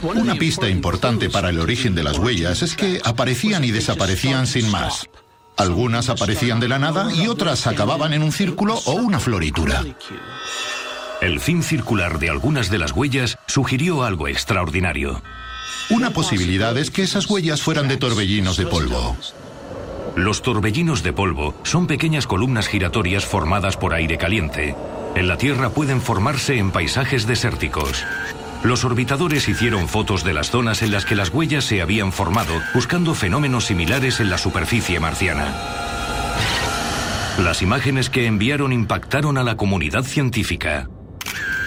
Una 0.03 0.35
pista 0.35 0.69
importante 0.69 1.31
para 1.31 1.51
el 1.51 1.61
origen 1.61 1.95
de 1.95 2.03
las 2.03 2.19
huellas 2.19 2.63
es 2.63 2.75
que 2.75 3.01
aparecían 3.05 3.65
y 3.65 3.71
desaparecían 3.71 4.47
sin 4.47 4.69
más. 4.71 5.09
Algunas 5.57 6.11
aparecían 6.11 6.61
de 6.61 6.69
la 6.69 6.79
nada 6.79 7.15
y 7.15 7.29
otras 7.29 7.67
acababan 7.67 8.13
en 8.13 8.23
un 8.23 8.33
círculo 8.33 8.75
o 8.85 8.93
una 8.93 9.21
floritura. 9.21 9.85
El 11.23 11.41
fin 11.41 11.63
circular 11.63 12.19
de 12.19 12.31
algunas 12.31 12.69
de 12.69 12.79
las 12.79 12.93
huellas 12.93 13.39
sugirió 13.47 14.03
algo 14.03 14.29
extraordinario. 14.29 15.23
Una 15.89 16.11
posibilidad 16.11 16.77
es 16.77 16.91
que 16.91 17.03
esas 17.03 17.31
huellas 17.31 17.63
fueran 17.63 17.89
de 17.89 17.97
torbellinos 17.97 18.57
de 18.57 18.67
polvo. 18.67 19.17
Los 20.17 20.41
torbellinos 20.41 21.03
de 21.03 21.13
polvo 21.13 21.55
son 21.63 21.87
pequeñas 21.87 22.27
columnas 22.27 22.69
giratorias 22.69 23.27
formadas 23.27 23.77
por 23.77 23.93
aire 23.93 24.17
caliente. 24.17 24.75
En 25.15 25.29
la 25.29 25.37
Tierra 25.37 25.69
pueden 25.69 26.01
formarse 26.01 26.57
en 26.57 26.71
paisajes 26.71 27.27
desérticos. 27.27 28.03
Los 28.65 28.87
orbitadores 28.87 29.47
hicieron 29.47 29.89
fotos 29.89 30.25
de 30.25 30.33
las 30.33 30.51
zonas 30.51 30.81
en 30.81 30.91
las 30.91 31.05
que 31.05 31.17
las 31.17 31.29
huellas 31.29 31.67
se 31.67 31.83
habían 31.83 32.13
formado, 32.13 32.55
buscando 32.75 33.15
fenómenos 33.15 33.67
similares 33.67 34.19
en 34.21 34.31
la 34.31 34.39
superficie 34.39 34.99
marciana. 34.99 35.55
Las 37.39 37.61
imágenes 37.61 38.09
que 38.09 38.25
enviaron 38.25 38.73
impactaron 38.73 39.37
a 39.37 39.45
la 39.45 39.59
comunidad 39.59 40.05
científica. 40.05 40.89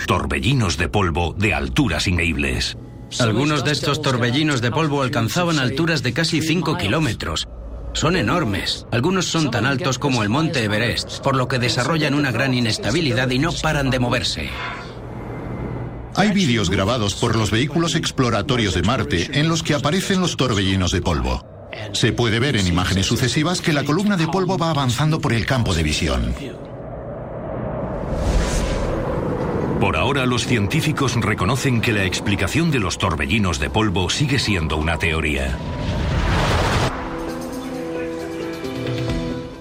Torbellinos 0.08 0.76
de 0.78 0.90
polvo 0.90 1.36
de 1.38 1.54
alturas 1.54 2.08
increíbles. 2.08 2.80
Algunos 3.20 3.64
de 3.64 3.74
estos 3.74 4.02
torbellinos 4.02 4.60
de 4.62 4.72
polvo 4.72 5.04
alcanzaban 5.04 5.60
alturas 5.60 6.02
de 6.02 6.14
casi 6.14 6.42
5 6.42 6.78
kilómetros. 6.78 7.48
Son 8.00 8.16
enormes. 8.16 8.86
Algunos 8.92 9.26
son 9.26 9.52
tan 9.52 9.66
altos 9.66 10.00
como 10.00 10.24
el 10.24 10.30
monte 10.30 10.64
Everest, 10.64 11.20
por 11.20 11.36
lo 11.36 11.50
que 11.50 11.60
desarrollan 11.60 12.14
una 12.14 12.32
gran 12.32 12.54
inestabilidad 12.54 13.30
y 13.30 13.40
no 13.40 13.52
paran 13.52 13.90
de 13.90 14.00
moverse. 14.00 14.50
Hay 16.16 16.32
vídeos 16.32 16.70
grabados 16.70 17.16
por 17.16 17.36
los 17.36 17.52
vehículos 17.52 17.96
exploratorios 17.96 18.74
de 18.74 18.84
Marte 18.84 19.38
en 19.38 19.50
los 19.50 19.64
que 19.64 19.74
aparecen 19.74 20.22
los 20.22 20.38
torbellinos 20.38 20.94
de 20.94 21.02
polvo. 21.02 21.46
Se 21.92 22.14
puede 22.14 22.40
ver 22.40 22.56
en 22.56 22.68
imágenes 22.68 23.06
sucesivas 23.06 23.60
que 23.60 23.74
la 23.74 23.84
columna 23.84 24.16
de 24.16 24.28
polvo 24.28 24.58
va 24.58 24.70
avanzando 24.70 25.20
por 25.20 25.34
el 25.34 25.46
campo 25.46 25.76
de 25.76 25.84
visión. 25.84 26.34
Por 29.82 29.98
ahora 29.98 30.26
los 30.26 30.46
científicos 30.46 31.16
reconocen 31.16 31.82
que 31.82 31.92
la 31.92 32.06
explicación 32.06 32.72
de 32.72 32.80
los 32.80 32.98
torbellinos 32.98 33.60
de 33.60 33.70
polvo 33.70 34.10
sigue 34.10 34.40
siendo 34.40 34.78
una 34.78 34.98
teoría. 34.98 35.58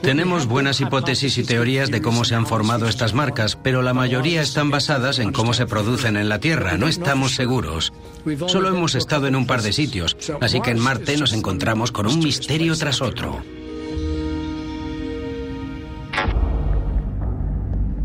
Tenemos 0.09 0.47
buenas 0.47 0.81
hipótesis 0.81 1.37
y 1.37 1.44
teorías 1.44 1.90
de 1.90 2.01
cómo 2.01 2.25
se 2.25 2.35
han 2.35 2.47
formado 2.47 2.88
estas 2.88 3.12
marcas, 3.12 3.57
pero 3.62 3.83
la 3.83 3.92
mayoría 3.92 4.40
están 4.40 4.71
basadas 4.71 5.18
en 5.18 5.33
cómo 5.33 5.53
se 5.53 5.66
producen 5.66 6.16
en 6.16 6.31
la 6.31 6.40
Tierra. 6.40 6.79
No 6.79 6.88
estamos 6.88 7.35
seguros. 7.35 7.92
Solo 8.47 8.71
hemos 8.71 8.94
estado 8.94 9.27
en 9.27 9.37
un 9.37 9.47
par 9.47 9.61
de 9.61 9.75
sitios, 9.75 10.16
así 10.40 10.62
que 10.62 10.71
en 10.71 10.79
Marte 10.79 11.18
nos 11.18 11.35
encontramos 11.35 11.92
con 11.92 12.07
un 12.07 12.21
misterio 12.21 12.75
tras 12.75 13.03
otro. 13.03 13.42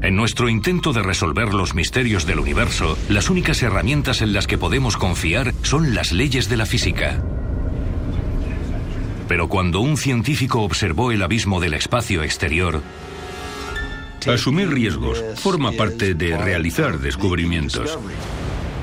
En 0.02 0.18
nuestro 0.18 0.50
intento 0.50 0.92
de 0.92 1.04
resolver 1.04 1.54
los 1.54 1.74
misterios 1.74 2.26
del 2.26 2.40
universo, 2.40 2.98
las 3.08 3.30
únicas 3.30 3.64
herramientas 3.64 4.22
en 4.22 4.34
las 4.34 4.46
que 4.46 4.58
podemos 4.58 4.98
confiar 4.98 5.54
son 5.62 5.96
las 5.96 6.12
leyes 6.12 6.50
de 6.50 6.58
la 6.58 6.66
física. 6.66 7.24
Pero 9.34 9.48
cuando 9.48 9.80
un 9.80 9.98
científico 9.98 10.62
observó 10.62 11.12
el 11.12 11.24
abismo 11.24 11.60
del 11.60 11.74
espacio 11.74 12.22
exterior, 12.22 12.84
Asumir 14.32 14.70
riesgos 14.70 15.24
forma 15.38 15.72
parte 15.72 16.14
de 16.14 16.38
realizar 16.38 17.00
descubrimientos. 17.00 17.98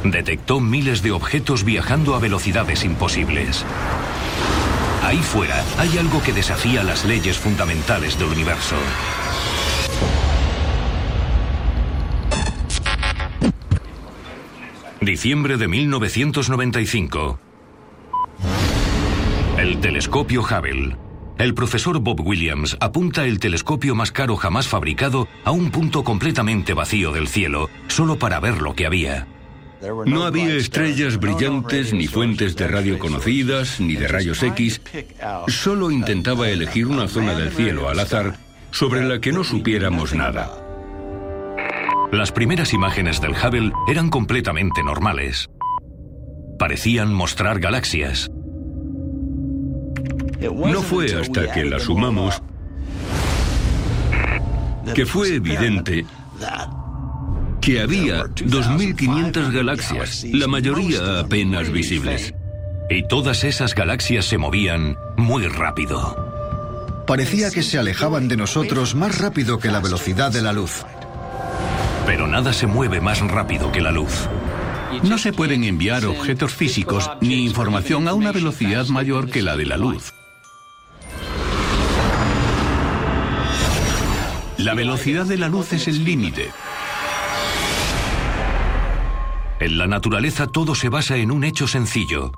detectó 0.02 0.58
miles 0.58 1.02
de 1.02 1.12
objetos 1.12 1.62
viajando 1.62 2.16
a 2.16 2.18
velocidades 2.18 2.82
imposibles. 2.82 3.64
Ahí 5.04 5.18
fuera 5.18 5.64
hay 5.78 5.98
algo 5.98 6.20
que 6.20 6.32
desafía 6.32 6.82
las 6.82 7.04
leyes 7.04 7.38
fundamentales 7.38 8.18
del 8.18 8.30
universo. 8.30 8.74
Diciembre 15.00 15.58
de 15.58 15.68
1995. 15.68 17.49
El 19.60 19.78
telescopio 19.78 20.40
Hubble. 20.40 20.96
El 21.36 21.52
profesor 21.52 22.00
Bob 22.00 22.26
Williams 22.26 22.78
apunta 22.80 23.26
el 23.26 23.38
telescopio 23.38 23.94
más 23.94 24.10
caro 24.10 24.36
jamás 24.36 24.66
fabricado 24.66 25.28
a 25.44 25.50
un 25.50 25.70
punto 25.70 26.02
completamente 26.02 26.72
vacío 26.72 27.12
del 27.12 27.28
cielo, 27.28 27.68
solo 27.86 28.18
para 28.18 28.40
ver 28.40 28.62
lo 28.62 28.74
que 28.74 28.86
había. 28.86 29.26
No 30.06 30.24
había 30.24 30.54
estrellas 30.54 31.18
brillantes, 31.18 31.92
ni 31.92 32.06
fuentes 32.06 32.56
de 32.56 32.68
radio 32.68 32.98
conocidas, 32.98 33.80
ni 33.80 33.96
de 33.96 34.08
rayos 34.08 34.42
X. 34.42 34.80
Solo 35.48 35.90
intentaba 35.90 36.48
elegir 36.48 36.86
una 36.86 37.06
zona 37.06 37.34
del 37.34 37.50
cielo 37.50 37.90
al 37.90 38.00
azar 38.00 38.38
sobre 38.70 39.04
la 39.04 39.20
que 39.20 39.30
no 39.30 39.44
supiéramos 39.44 40.14
nada. 40.14 40.56
Las 42.12 42.32
primeras 42.32 42.72
imágenes 42.72 43.20
del 43.20 43.32
Hubble 43.32 43.72
eran 43.86 44.08
completamente 44.08 44.82
normales. 44.82 45.50
Parecían 46.58 47.12
mostrar 47.12 47.60
galaxias. 47.60 48.30
No 50.40 50.82
fue 50.82 51.14
hasta 51.20 51.52
que 51.52 51.64
la 51.64 51.78
sumamos 51.78 52.42
que 54.94 55.06
fue 55.06 55.34
evidente 55.36 56.04
que 57.60 57.80
había 57.80 58.24
2.500 58.24 59.52
galaxias, 59.52 60.24
la 60.32 60.46
mayoría 60.46 61.20
apenas 61.20 61.70
visibles. 61.70 62.34
Y 62.88 63.06
todas 63.06 63.44
esas 63.44 63.74
galaxias 63.74 64.24
se 64.24 64.38
movían 64.38 64.96
muy 65.16 65.46
rápido. 65.46 67.04
Parecía 67.06 67.50
que 67.50 67.62
se 67.62 67.78
alejaban 67.78 68.28
de 68.28 68.36
nosotros 68.36 68.94
más 68.94 69.18
rápido 69.18 69.58
que 69.58 69.70
la 69.70 69.80
velocidad 69.80 70.32
de 70.32 70.42
la 70.42 70.52
luz. 70.52 70.84
Pero 72.06 72.26
nada 72.26 72.52
se 72.52 72.66
mueve 72.66 73.00
más 73.00 73.20
rápido 73.20 73.70
que 73.70 73.80
la 73.80 73.92
luz. 73.92 74.28
No 75.02 75.18
se 75.18 75.32
pueden 75.32 75.64
enviar 75.64 76.04
objetos 76.06 76.52
físicos 76.52 77.10
ni 77.20 77.44
información 77.44 78.08
a 78.08 78.14
una 78.14 78.32
velocidad 78.32 78.86
mayor 78.86 79.30
que 79.30 79.42
la 79.42 79.56
de 79.56 79.66
la 79.66 79.76
luz. 79.76 80.12
La 84.60 84.74
velocidad 84.74 85.24
de 85.24 85.38
la 85.38 85.48
luz 85.48 85.72
es 85.72 85.88
el 85.88 86.04
límite. 86.04 86.50
En 89.58 89.78
la 89.78 89.86
naturaleza 89.86 90.48
todo 90.48 90.74
se 90.74 90.90
basa 90.90 91.16
en 91.16 91.30
un 91.30 91.44
hecho 91.44 91.66
sencillo. 91.66 92.32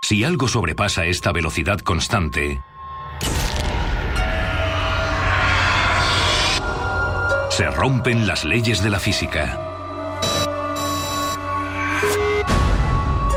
Si 0.00 0.24
algo 0.24 0.48
sobrepasa 0.48 1.04
esta 1.06 1.30
velocidad 1.30 1.78
constante, 1.78 2.60
se 7.50 7.70
rompen 7.70 8.26
las 8.26 8.44
leyes 8.44 8.82
de 8.82 8.90
la 8.90 8.98
física. 8.98 9.56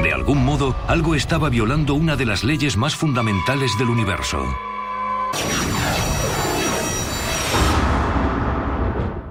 De 0.01 0.11
algún 0.11 0.43
modo, 0.43 0.75
algo 0.87 1.13
estaba 1.13 1.49
violando 1.49 1.93
una 1.93 2.15
de 2.15 2.25
las 2.25 2.43
leyes 2.43 2.75
más 2.75 2.95
fundamentales 2.95 3.77
del 3.77 3.89
universo. 3.89 4.43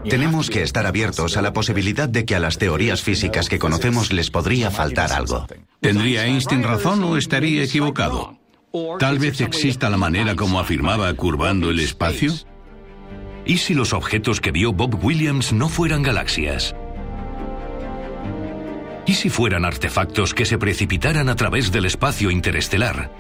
Tenemos 0.08 0.50
que 0.50 0.62
estar 0.62 0.86
abiertos 0.86 1.36
a 1.36 1.42
la 1.42 1.52
posibilidad 1.52 2.08
de 2.08 2.24
que 2.24 2.34
a 2.34 2.40
las 2.40 2.58
teorías 2.58 3.02
físicas 3.02 3.48
que 3.48 3.58
conocemos 3.58 4.12
les 4.12 4.30
podría 4.30 4.70
faltar 4.70 5.12
algo. 5.12 5.46
¿Tendría 5.80 6.26
Einstein 6.26 6.62
razón 6.62 7.02
o 7.04 7.16
estaría 7.16 7.62
equivocado? 7.62 8.38
Tal 8.98 9.18
vez 9.18 9.40
exista 9.40 9.88
la 9.88 9.96
manera 9.96 10.34
como 10.34 10.60
afirmaba 10.60 11.12
curvando 11.14 11.70
el 11.70 11.80
espacio. 11.80 12.32
¿Y 13.46 13.58
si 13.58 13.74
los 13.74 13.92
objetos 13.92 14.40
que 14.40 14.52
vio 14.52 14.72
Bob 14.72 15.02
Williams 15.04 15.52
no 15.52 15.68
fueran 15.68 16.02
galaxias? 16.02 16.74
¿Y 19.06 19.14
si 19.14 19.28
fueran 19.28 19.64
artefactos 19.64 20.34
que 20.34 20.46
se 20.46 20.58
precipitaran 20.58 21.28
a 21.28 21.36
través 21.36 21.70
del 21.70 21.84
espacio 21.84 22.30
interestelar? 22.30 23.10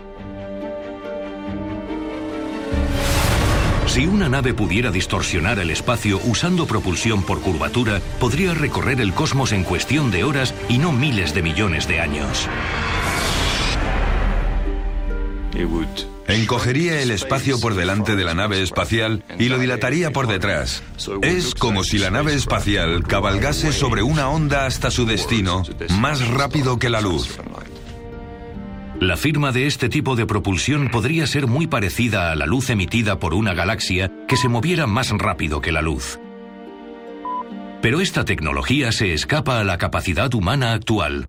Si 3.94 4.08
una 4.08 4.28
nave 4.28 4.54
pudiera 4.54 4.90
distorsionar 4.90 5.60
el 5.60 5.70
espacio 5.70 6.18
usando 6.24 6.66
propulsión 6.66 7.22
por 7.22 7.40
curvatura, 7.40 8.00
podría 8.18 8.52
recorrer 8.52 9.00
el 9.00 9.14
cosmos 9.14 9.52
en 9.52 9.62
cuestión 9.62 10.10
de 10.10 10.24
horas 10.24 10.52
y 10.68 10.78
no 10.78 10.90
miles 10.90 11.32
de 11.32 11.42
millones 11.42 11.86
de 11.86 12.00
años. 12.00 12.48
Encogería 16.26 17.02
el 17.02 17.12
espacio 17.12 17.60
por 17.60 17.76
delante 17.76 18.16
de 18.16 18.24
la 18.24 18.34
nave 18.34 18.62
espacial 18.62 19.22
y 19.38 19.48
lo 19.48 19.60
dilataría 19.60 20.10
por 20.10 20.26
detrás. 20.26 20.82
Es 21.22 21.54
como 21.54 21.84
si 21.84 21.98
la 21.98 22.10
nave 22.10 22.34
espacial 22.34 23.04
cabalgase 23.04 23.72
sobre 23.72 24.02
una 24.02 24.28
onda 24.28 24.66
hasta 24.66 24.90
su 24.90 25.06
destino, 25.06 25.62
más 26.00 26.26
rápido 26.26 26.80
que 26.80 26.90
la 26.90 27.00
luz. 27.00 27.38
La 29.00 29.16
firma 29.16 29.50
de 29.50 29.66
este 29.66 29.88
tipo 29.88 30.14
de 30.14 30.24
propulsión 30.24 30.88
podría 30.88 31.26
ser 31.26 31.48
muy 31.48 31.66
parecida 31.66 32.30
a 32.30 32.36
la 32.36 32.46
luz 32.46 32.70
emitida 32.70 33.18
por 33.18 33.34
una 33.34 33.52
galaxia 33.52 34.10
que 34.28 34.36
se 34.36 34.48
moviera 34.48 34.86
más 34.86 35.10
rápido 35.10 35.60
que 35.60 35.72
la 35.72 35.82
luz. 35.82 36.20
Pero 37.82 38.00
esta 38.00 38.24
tecnología 38.24 38.92
se 38.92 39.12
escapa 39.12 39.58
a 39.58 39.64
la 39.64 39.78
capacidad 39.78 40.32
humana 40.32 40.72
actual. 40.72 41.28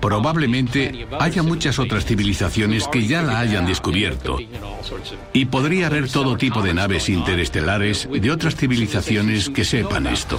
Probablemente 0.00 1.06
haya 1.18 1.42
muchas 1.42 1.78
otras 1.78 2.04
civilizaciones 2.04 2.86
que 2.88 3.06
ya 3.06 3.22
la 3.22 3.40
hayan 3.40 3.66
descubierto. 3.66 4.38
Y 5.32 5.46
podría 5.46 5.86
haber 5.88 6.08
todo 6.08 6.36
tipo 6.36 6.62
de 6.62 6.74
naves 6.74 7.08
interestelares 7.08 8.08
de 8.10 8.30
otras 8.30 8.56
civilizaciones 8.56 9.50
que 9.50 9.64
sepan 9.64 10.06
esto. 10.06 10.38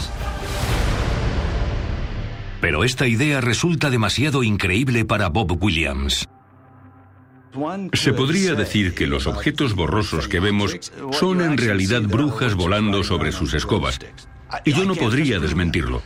Pero 2.61 2.83
esta 2.83 3.07
idea 3.07 3.41
resulta 3.41 3.89
demasiado 3.89 4.41
increíble 4.41 5.05
para 5.05 5.29
Bob 5.29 5.61
Williams. 5.61 6.27
Se 7.93 8.13
podría 8.13 8.55
decir 8.55 8.93
que 8.93 9.07
los 9.07 9.27
objetos 9.27 9.75
borrosos 9.75 10.27
que 10.27 10.39
vemos 10.39 10.75
son 11.11 11.41
en 11.41 11.57
realidad 11.57 12.01
brujas 12.01 12.55
volando 12.55 13.03
sobre 13.03 13.31
sus 13.31 13.53
escobas. 13.53 13.99
Y 14.63 14.73
yo 14.73 14.85
no 14.85 14.95
podría 14.95 15.39
desmentirlo. 15.39 16.01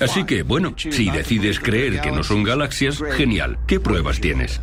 Así 0.00 0.24
que, 0.24 0.42
bueno, 0.42 0.74
si 0.76 1.10
decides 1.10 1.60
creer 1.60 2.00
que 2.00 2.12
no 2.12 2.22
son 2.22 2.42
galaxias, 2.42 3.02
genial. 3.12 3.58
¿Qué 3.66 3.80
pruebas 3.80 4.20
tienes? 4.20 4.60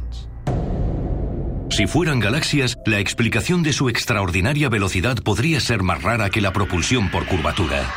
Si 1.73 1.87
fueran 1.87 2.19
galaxias, 2.19 2.77
la 2.85 2.99
explicación 2.99 3.63
de 3.63 3.73
su 3.73 3.89
extraordinaria 3.89 4.69
velocidad 4.69 5.17
podría 5.17 5.59
ser 5.59 5.81
más 5.81 6.03
rara 6.03 6.29
que 6.29 6.39
la 6.39 6.53
propulsión 6.53 7.09
por 7.09 7.25
curvatura. 7.25 7.91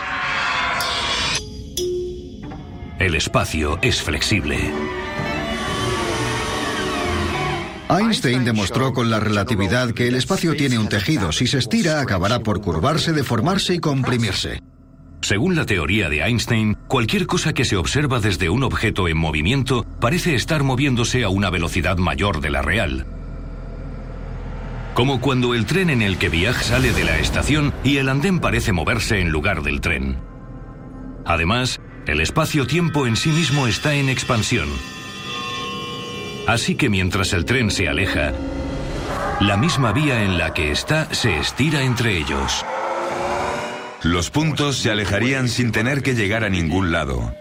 El 2.98 3.14
espacio 3.14 3.78
es 3.82 4.00
flexible. 4.00 4.72
Einstein 7.90 8.46
demostró 8.46 8.94
con 8.94 9.10
la 9.10 9.20
relatividad 9.20 9.90
que 9.90 10.08
el 10.08 10.14
espacio 10.14 10.56
tiene 10.56 10.78
un 10.78 10.88
tejido. 10.88 11.30
Si 11.30 11.46
se 11.46 11.58
estira, 11.58 12.00
acabará 12.00 12.40
por 12.40 12.62
curvarse, 12.62 13.12
deformarse 13.12 13.74
y 13.74 13.78
comprimirse. 13.78 14.62
Según 15.20 15.54
la 15.54 15.66
teoría 15.66 16.08
de 16.08 16.22
Einstein, 16.22 16.78
cualquier 16.88 17.26
cosa 17.26 17.52
que 17.52 17.66
se 17.66 17.76
observa 17.76 18.20
desde 18.20 18.48
un 18.48 18.62
objeto 18.62 19.06
en 19.06 19.18
movimiento 19.18 19.84
parece 20.00 20.34
estar 20.34 20.62
moviéndose 20.62 21.24
a 21.24 21.28
una 21.28 21.50
velocidad 21.50 21.98
mayor 21.98 22.40
de 22.40 22.50
la 22.50 22.62
real. 22.62 23.15
Como 24.96 25.20
cuando 25.20 25.52
el 25.52 25.66
tren 25.66 25.90
en 25.90 26.00
el 26.00 26.16
que 26.16 26.30
viaja 26.30 26.62
sale 26.62 26.90
de 26.90 27.04
la 27.04 27.18
estación 27.18 27.74
y 27.85 27.98
el 27.98 28.09
andén 28.09 28.40
parece 28.40 28.72
moverse 28.72 29.20
en 29.20 29.28
lugar 29.28 29.62
del 29.62 29.82
tren. 29.82 30.16
Además, 31.26 31.82
el 32.06 32.22
espacio-tiempo 32.22 33.06
en 33.06 33.16
sí 33.16 33.28
mismo 33.28 33.66
está 33.66 33.92
en 33.92 34.09
expansión. 34.09 34.70
Así 36.46 36.76
que 36.76 36.88
mientras 36.88 37.35
el 37.35 37.44
tren 37.44 37.70
se 37.70 37.90
aleja, 37.90 38.32
la 39.38 39.59
misma 39.59 39.92
vía 39.92 40.22
en 40.22 40.38
la 40.38 40.54
que 40.54 40.70
está 40.70 41.12
se 41.12 41.37
estira 41.37 41.82
entre 41.82 42.16
ellos. 42.16 42.64
Los 44.02 44.30
puntos 44.30 44.78
se 44.78 44.90
alejarían 44.90 45.50
sin 45.50 45.72
tener 45.72 46.02
que 46.02 46.14
llegar 46.14 46.42
a 46.42 46.48
ningún 46.48 46.90
lado. 46.90 47.35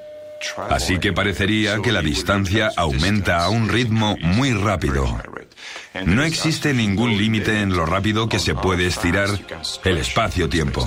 Así 0.69 0.99
que 0.99 1.13
parecería 1.13 1.81
que 1.81 1.91
la 1.91 2.01
distancia 2.01 2.71
aumenta 2.75 3.43
a 3.43 3.49
un 3.49 3.69
ritmo 3.69 4.15
muy 4.21 4.53
rápido. 4.53 5.05
No 6.05 6.23
existe 6.23 6.73
ningún 6.73 7.17
límite 7.17 7.61
en 7.61 7.75
lo 7.75 7.85
rápido 7.85 8.27
que 8.27 8.39
se 8.39 8.53
puede 8.53 8.85
estirar 8.87 9.29
el 9.83 9.97
espacio-tiempo. 9.97 10.85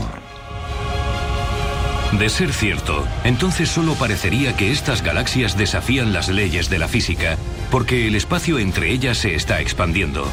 De 2.13 2.31
ser 2.31 2.53
cierto, 2.53 3.07
entonces 3.25 3.69
solo 3.69 3.95
parecería 3.95 4.57
que 4.57 4.71
estas 4.73 5.03
galaxias 5.03 5.59
desafían 5.59 6.13
las 6.13 6.29
leyes 6.29 6.71
de 6.71 6.79
la 6.79 6.89
física, 6.89 7.37
porque 7.71 8.07
el 8.07 8.15
espacio 8.15 8.59
entre 8.59 8.91
ellas 8.91 9.19
se 9.19 9.35
está 9.35 9.61
expandiendo. 9.61 10.27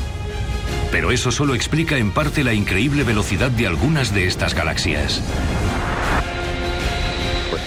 Pero 0.91 1.11
eso 1.11 1.31
solo 1.31 1.53
explica 1.53 1.97
en 1.97 2.11
parte 2.11 2.43
la 2.45 2.53
increíble 2.53 3.03
velocidad 3.03 3.51
de 3.51 3.67
algunas 3.67 4.13
de 4.13 4.25
estas 4.25 4.53
galaxias. 4.53 5.21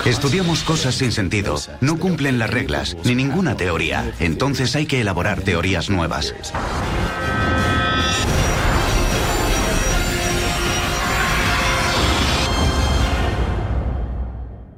Estudiamos 0.09 0.63
cosas 0.63 0.95
sin 0.95 1.13
sentido, 1.13 1.57
no 1.83 1.99
cumplen 1.99 2.39
las 2.39 2.49
reglas, 2.49 2.97
ni 3.05 3.15
ninguna 3.15 3.59
teoría. 3.59 4.11
Entonces 4.21 4.75
hay 4.75 4.87
que 4.87 5.03
elaborar 5.03 5.43
teorías 5.43 5.91
nuevas. 5.91 6.35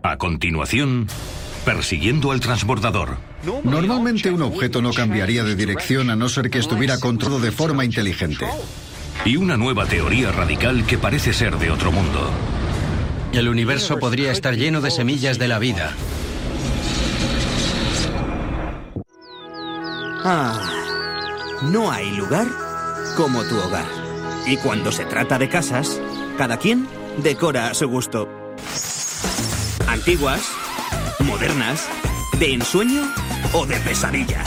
A 0.03 0.17
continuación, 0.17 1.07
persiguiendo 1.65 2.33
al 2.33 2.41
transbordador. 2.41 3.19
Normalmente 3.63 4.33
un 4.33 4.43
objeto 4.43 4.83
no 4.83 4.93
cambiaría 4.93 5.45
de 5.45 5.55
dirección 5.55 6.11
a 6.11 6.17
no 6.17 6.29
ser 6.29 6.51
que 6.51 6.59
estuviera 6.59 6.99
controlado 6.99 7.41
de 7.41 7.53
forma 7.53 7.85
inteligente. 7.85 8.47
Y 9.25 9.37
una 9.37 9.57
nueva 9.57 9.87
teoría 9.87 10.33
radical 10.33 10.85
que 10.87 10.99
parece 10.99 11.33
ser 11.33 11.57
de 11.57 11.71
otro 11.71 11.93
mundo. 11.93 12.33
El 13.33 13.49
universo 13.49 13.99
podría 13.99 14.33
estar 14.33 14.57
lleno 14.57 14.81
de 14.81 14.91
semillas 14.91 15.39
de 15.39 15.47
la 15.47 15.59
vida. 15.61 15.95
Ah, 20.25 20.61
no 21.63 21.91
hay 21.93 22.11
lugar 22.11 22.47
como 23.17 23.45
tu 23.45 23.57
hogar. 23.57 23.87
Y 24.47 24.57
cuando 24.57 24.91
se 24.91 25.05
trata 25.05 25.39
de 25.39 25.49
casas, 25.49 26.01
cada 26.37 26.57
quien 26.57 26.89
decora 27.19 27.69
a 27.71 27.75
su 27.75 27.89
gusto. 27.89 28.29
Antiguas, 29.87 30.43
modernas, 31.21 31.89
de 32.39 32.55
ensueño 32.55 33.03
o 33.53 33.65
de 33.65 33.77
pesadilla. 33.77 34.45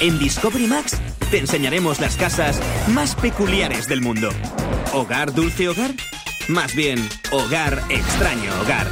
En 0.00 0.18
Discovery 0.18 0.66
Max 0.66 1.00
te 1.30 1.38
enseñaremos 1.38 2.00
las 2.00 2.16
casas 2.16 2.60
más 2.88 3.14
peculiares 3.14 3.86
del 3.86 4.00
mundo. 4.00 4.30
¿Hogar 4.92 5.32
dulce 5.32 5.68
hogar? 5.68 5.92
Más 6.50 6.74
bien, 6.74 6.98
hogar 7.30 7.80
extraño 7.90 8.50
hogar. 8.60 8.88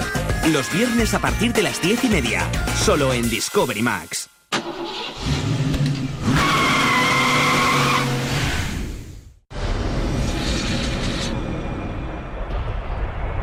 Los 0.53 0.73
viernes 0.73 1.13
a 1.13 1.19
partir 1.19 1.53
de 1.53 1.65
las 1.65 1.83
diez 1.83 2.05
y 2.05 2.09
media, 2.09 2.49
solo 2.77 3.13
en 3.13 3.29
Discovery 3.29 3.83
Max. 3.83 4.31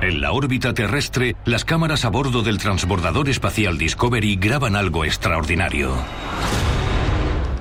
En 0.02 0.22
la 0.22 0.32
órbita 0.32 0.74
terrestre, 0.74 1.36
las 1.44 1.66
cámaras 1.66 2.06
a 2.06 2.10
bordo 2.10 2.42
del 2.42 2.58
transbordador 2.58 3.28
espacial 3.28 3.78
Discovery 3.78 4.38
graban 4.38 4.78
algo 4.78 5.04
extraordinario. 5.04 5.94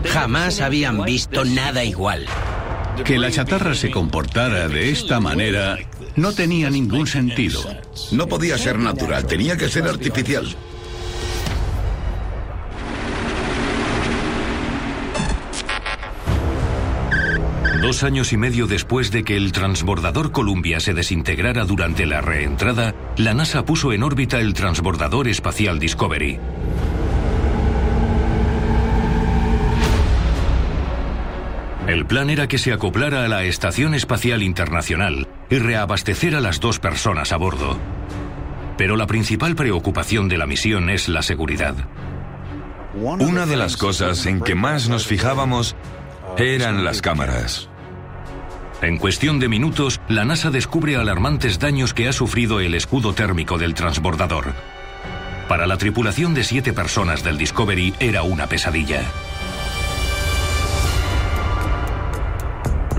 Jamás 0.05 0.61
habían 0.61 1.03
visto 1.03 1.45
nada 1.45 1.83
igual. 1.83 2.27
Que 3.05 3.19
la 3.19 3.33
chatarra 3.33 3.75
se 3.75 3.91
comportara 3.91 4.69
de 4.69 4.91
esta 4.91 5.19
manera 5.19 5.79
no 6.17 6.33
tenía 6.33 6.71
ningún 6.71 7.07
sentido. 7.07 7.61
No 8.13 8.27
podía 8.27 8.59
ser 8.59 8.79
natural, 8.79 9.27
tenía 9.27 9.57
que 9.57 9.69
ser 9.69 9.85
artificial. 9.85 10.47
Dos 17.85 18.03
años 18.03 18.33
y 18.33 18.39
medio 18.39 18.67
después 18.67 19.11
de 19.11 19.25
que 19.25 19.37
el 19.37 19.53
transbordador 19.53 20.33
Columbia 20.33 20.81
se 20.81 20.95
desintegrara 20.95 21.67
durante 21.67 22.07
la 22.07 22.23
reentrada, 22.23 22.95
la 23.19 23.35
NASA 23.35 23.67
puso 23.67 23.93
en 23.93 24.03
órbita 24.03 24.41
el 24.41 24.55
transbordador 24.55 25.29
espacial 25.29 25.79
Discovery. 25.79 26.39
El 31.87 32.07
plan 32.07 32.31
era 32.31 32.49
que 32.49 32.57
se 32.57 32.73
acoplara 32.73 33.27
a 33.27 33.29
la 33.29 33.45
Estación 33.45 33.95
Espacial 33.95 34.43
Internacional 34.43 35.29
y 35.51 35.59
reabastecer 35.59 36.35
a 36.35 36.41
las 36.41 36.59
dos 36.59 36.79
personas 36.79 37.31
a 37.33 37.37
bordo. 37.37 37.79
Pero 38.79 38.97
la 38.97 39.07
principal 39.07 39.55
preocupación 39.55 40.29
de 40.29 40.39
la 40.39 40.47
misión 40.47 40.89
es 40.89 41.09
la 41.11 41.21
seguridad. 41.21 41.75
Una 42.95 43.45
de 43.45 43.57
las 43.57 43.77
cosas 43.77 44.25
en 44.25 44.41
que 44.41 44.55
más 44.55 44.89
nos 44.89 45.07
fijábamos 45.07 45.77
eran 46.39 46.85
las 46.85 47.03
cámaras. 47.03 47.69
En 48.81 48.97
cuestión 48.97 49.39
de 49.39 49.49
minutos, 49.49 50.01
la 50.09 50.25
NASA 50.25 50.51
descubre 50.51 50.97
alarmantes 50.97 51.59
daños 51.59 51.93
que 51.93 52.09
ha 52.09 52.13
sufrido 52.15 52.61
el 52.61 52.75
escudo 52.75 53.13
térmico 53.13 53.59
del 53.59 53.75
transbordador. 53.75 54.55
Para 55.49 55.67
la 55.67 55.77
tripulación 55.77 56.33
de 56.33 56.45
siete 56.45 56.73
personas 56.73 57.23
del 57.23 57.37
Discovery 57.37 57.95
era 58.01 58.23
una 58.23 58.47
pesadilla. 58.47 59.03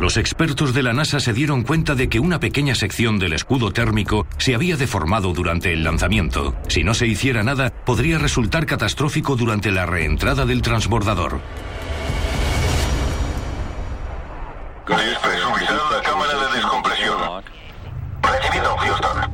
Los 0.05 0.17
expertos 0.17 0.75
de 0.75 0.83
la 0.83 0.93
NASA 0.93 1.19
se 1.19 1.33
dieron 1.33 1.63
cuenta 1.63 1.95
de 1.95 2.09
que 2.09 2.19
una 2.19 2.39
pequeña 2.39 2.75
sección 2.75 3.17
del 3.17 3.33
escudo 3.33 3.71
térmico 3.71 4.27
se 4.37 4.53
había 4.53 4.77
deformado 4.77 5.33
durante 5.33 5.73
el 5.73 5.83
lanzamiento. 5.83 6.55
Si 6.67 6.83
no 6.83 6.93
se 6.93 7.07
hiciera 7.07 7.41
nada, 7.41 7.71
podría 7.71 8.19
resultar 8.19 8.67
catastrófico 8.67 9.35
durante 9.35 9.71
la 9.71 9.87
reentrada 9.87 10.45
del 10.45 10.61
transbordador. 10.61 11.41
Despresurizar 14.87 15.79
la 15.91 16.01
cámara 16.03 16.33
de 16.35 16.55
descompresión. 16.55 17.17
Recibido, 18.21 18.77
Houston. 18.77 19.31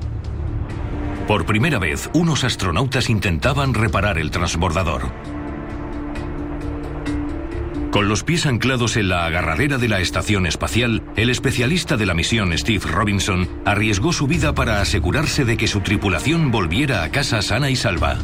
Por 1.27 1.45
primera 1.45 1.79
vez, 1.79 2.09
unos 2.13 2.45
astronautas 2.45 3.09
intentaban 3.09 3.73
reparar 3.73 4.17
el 4.17 4.31
transbordador. 4.31 5.11
Con 7.91 8.07
los 8.07 8.23
pies 8.23 8.45
anclados 8.45 8.95
en 8.95 9.09
la 9.09 9.25
agarradera 9.25 9.77
de 9.77 9.89
la 9.89 9.99
estación 9.99 10.45
espacial, 10.45 11.03
el 11.17 11.29
especialista 11.29 11.97
de 11.97 12.05
la 12.05 12.13
misión 12.13 12.57
Steve 12.57 12.85
Robinson 12.89 13.49
arriesgó 13.65 14.13
su 14.13 14.27
vida 14.27 14.55
para 14.55 14.79
asegurarse 14.79 15.43
de 15.43 15.57
que 15.57 15.67
su 15.67 15.81
tripulación 15.81 16.51
volviera 16.51 17.03
a 17.03 17.11
casa 17.11 17.41
sana 17.41 17.69
y 17.69 17.75
salva. 17.75 18.17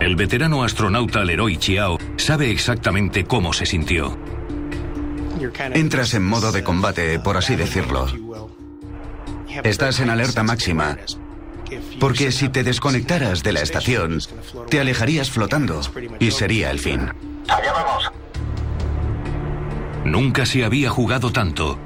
El 0.00 0.16
veterano 0.16 0.64
astronauta 0.64 1.24
Leroy 1.24 1.56
Chiao 1.58 1.98
sabe 2.16 2.50
exactamente 2.50 3.24
cómo 3.24 3.52
se 3.52 3.66
sintió. 3.66 4.18
Entras 5.74 6.12
en 6.14 6.26
modo 6.26 6.50
de 6.50 6.64
combate, 6.64 7.20
por 7.20 7.36
así 7.36 7.54
decirlo. 7.54 8.06
Estás 9.62 10.00
en 10.00 10.10
alerta 10.10 10.42
máxima. 10.42 10.96
Porque 12.00 12.32
si 12.32 12.48
te 12.48 12.62
desconectaras 12.62 13.42
de 13.42 13.52
la 13.52 13.60
estación, 13.60 14.20
te 14.68 14.80
alejarías 14.80 15.30
flotando 15.30 15.80
y 16.18 16.30
sería 16.30 16.70
el 16.70 16.78
fin. 16.78 17.12
Allá 17.48 17.72
vamos. 17.72 18.10
Nunca 20.04 20.46
se 20.46 20.64
había 20.64 20.90
jugado 20.90 21.32
tanto. 21.32 21.78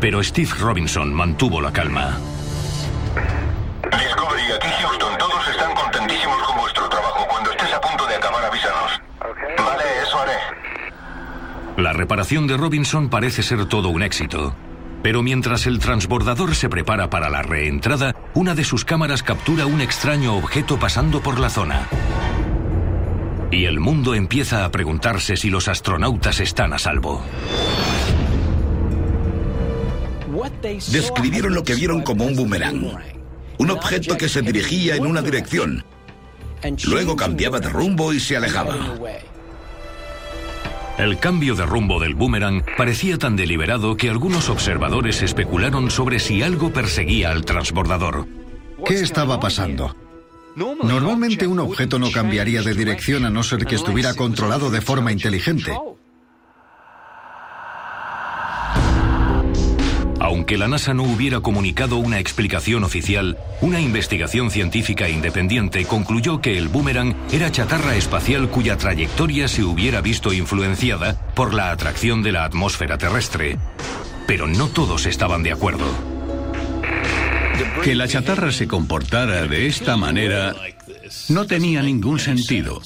Pero 0.00 0.22
Steve 0.22 0.50
Robinson 0.58 1.12
mantuvo 1.12 1.60
la 1.60 1.72
calma. 1.72 2.18
Discovery, 3.84 4.52
aquí 4.56 4.68
Houston. 4.80 5.18
Todos 5.18 5.48
están 5.48 5.74
contentísimos 5.74 6.42
con 6.46 6.58
vuestro 6.58 6.88
trabajo. 6.88 7.26
Cuando 7.28 7.50
estés 7.50 7.72
a 7.72 7.80
punto 7.80 8.06
de 8.06 8.14
acabar, 8.14 8.44
avísanos. 8.44 9.00
Vale, 9.58 9.84
eso 10.02 10.18
haré. 10.18 10.38
La 11.82 11.92
reparación 11.92 12.46
de 12.46 12.56
Robinson 12.56 13.08
parece 13.08 13.42
ser 13.42 13.66
todo 13.66 13.88
un 13.88 14.02
éxito. 14.02 14.54
Pero 15.02 15.22
mientras 15.22 15.66
el 15.66 15.78
transbordador 15.78 16.54
se 16.54 16.68
prepara 16.68 17.08
para 17.08 17.30
la 17.30 17.42
reentrada, 17.42 18.14
una 18.34 18.54
de 18.54 18.64
sus 18.64 18.84
cámaras 18.84 19.22
captura 19.22 19.66
un 19.66 19.80
extraño 19.80 20.36
objeto 20.36 20.78
pasando 20.78 21.20
por 21.20 21.38
la 21.38 21.50
zona. 21.50 21.88
Y 23.50 23.64
el 23.64 23.80
mundo 23.80 24.14
empieza 24.14 24.64
a 24.64 24.70
preguntarse 24.70 25.36
si 25.36 25.50
los 25.50 25.68
astronautas 25.68 26.40
están 26.40 26.72
a 26.72 26.78
salvo. 26.78 27.22
Describieron 30.90 31.54
lo 31.54 31.64
que 31.64 31.74
vieron 31.74 32.02
como 32.02 32.24
un 32.24 32.36
boomerang. 32.36 32.98
Un 33.58 33.70
objeto 33.70 34.16
que 34.16 34.28
se 34.28 34.42
dirigía 34.42 34.96
en 34.96 35.06
una 35.06 35.22
dirección. 35.22 35.84
Luego 36.86 37.16
cambiaba 37.16 37.60
de 37.60 37.68
rumbo 37.68 38.12
y 38.12 38.20
se 38.20 38.36
alejaba. 38.36 38.76
El 40.98 41.20
cambio 41.20 41.54
de 41.54 41.64
rumbo 41.64 42.00
del 42.00 42.16
boomerang 42.16 42.64
parecía 42.76 43.18
tan 43.18 43.36
deliberado 43.36 43.96
que 43.96 44.10
algunos 44.10 44.48
observadores 44.48 45.22
especularon 45.22 45.92
sobre 45.92 46.18
si 46.18 46.42
algo 46.42 46.72
perseguía 46.72 47.30
al 47.30 47.44
transbordador. 47.44 48.26
¿Qué 48.84 48.94
estaba 48.94 49.38
pasando? 49.38 49.94
Normalmente 50.56 51.46
un 51.46 51.60
objeto 51.60 52.00
no 52.00 52.10
cambiaría 52.10 52.62
de 52.62 52.74
dirección 52.74 53.24
a 53.24 53.30
no 53.30 53.44
ser 53.44 53.64
que 53.64 53.76
estuviera 53.76 54.14
controlado 54.14 54.70
de 54.70 54.80
forma 54.80 55.12
inteligente. 55.12 55.72
Aunque 60.38 60.56
la 60.56 60.68
NASA 60.68 60.94
no 60.94 61.02
hubiera 61.02 61.40
comunicado 61.40 61.96
una 61.96 62.20
explicación 62.20 62.84
oficial, 62.84 63.36
una 63.60 63.80
investigación 63.80 64.52
científica 64.52 65.08
independiente 65.08 65.84
concluyó 65.84 66.40
que 66.40 66.56
el 66.56 66.68
boomerang 66.68 67.16
era 67.32 67.50
chatarra 67.50 67.96
espacial 67.96 68.48
cuya 68.48 68.76
trayectoria 68.76 69.48
se 69.48 69.64
hubiera 69.64 70.00
visto 70.00 70.32
influenciada 70.32 71.18
por 71.34 71.54
la 71.54 71.72
atracción 71.72 72.22
de 72.22 72.30
la 72.30 72.44
atmósfera 72.44 72.98
terrestre. 72.98 73.58
Pero 74.28 74.46
no 74.46 74.68
todos 74.68 75.06
estaban 75.06 75.42
de 75.42 75.50
acuerdo. 75.50 75.86
Que 77.82 77.96
la 77.96 78.06
chatarra 78.06 78.52
se 78.52 78.68
comportara 78.68 79.44
de 79.48 79.66
esta 79.66 79.96
manera 79.96 80.54
no 81.30 81.46
tenía 81.48 81.82
ningún 81.82 82.20
sentido. 82.20 82.80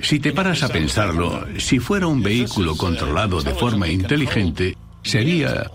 Si 0.00 0.20
te 0.20 0.32
paras 0.32 0.62
a 0.62 0.68
pensarlo, 0.68 1.44
si 1.58 1.80
fuera 1.80 2.06
un 2.06 2.22
vehículo 2.22 2.76
controlado 2.76 3.42
de 3.42 3.52
forma 3.52 3.88
inteligente, 3.88 4.76
sería 5.02 5.72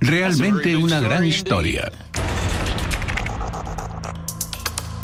realmente 0.00 0.76
una 0.76 1.00
gran 1.00 1.24
historia. 1.24 1.92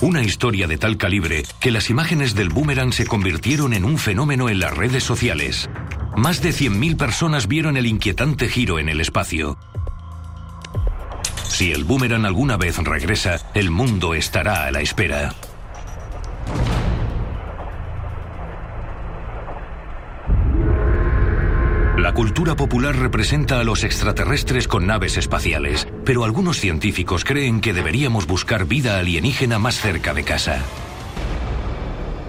Una 0.00 0.22
historia 0.22 0.66
de 0.66 0.78
tal 0.78 0.96
calibre 0.96 1.42
que 1.60 1.70
las 1.70 1.90
imágenes 1.90 2.34
del 2.34 2.48
boomerang 2.48 2.92
se 2.92 3.06
convirtieron 3.06 3.72
en 3.72 3.84
un 3.84 3.98
fenómeno 3.98 4.48
en 4.48 4.60
las 4.60 4.76
redes 4.76 5.04
sociales. 5.04 5.70
Más 6.16 6.42
de 6.42 6.50
100.000 6.50 6.96
personas 6.96 7.46
vieron 7.46 7.76
el 7.76 7.86
inquietante 7.86 8.48
giro 8.48 8.78
en 8.78 8.88
el 8.88 9.00
espacio. 9.00 9.58
Si 11.48 11.72
el 11.72 11.84
boomerang 11.84 12.26
alguna 12.26 12.56
vez 12.56 12.76
regresa, 12.78 13.40
el 13.54 13.70
mundo 13.70 14.14
estará 14.14 14.66
a 14.66 14.70
la 14.70 14.80
espera. 14.80 15.34
Cultura 22.16 22.56
popular 22.56 22.96
representa 22.96 23.60
a 23.60 23.64
los 23.64 23.84
extraterrestres 23.84 24.68
con 24.68 24.86
naves 24.86 25.18
espaciales, 25.18 25.86
pero 26.02 26.24
algunos 26.24 26.58
científicos 26.58 27.26
creen 27.26 27.60
que 27.60 27.74
deberíamos 27.74 28.26
buscar 28.26 28.64
vida 28.64 28.98
alienígena 28.98 29.58
más 29.58 29.78
cerca 29.78 30.14
de 30.14 30.24
casa. 30.24 30.64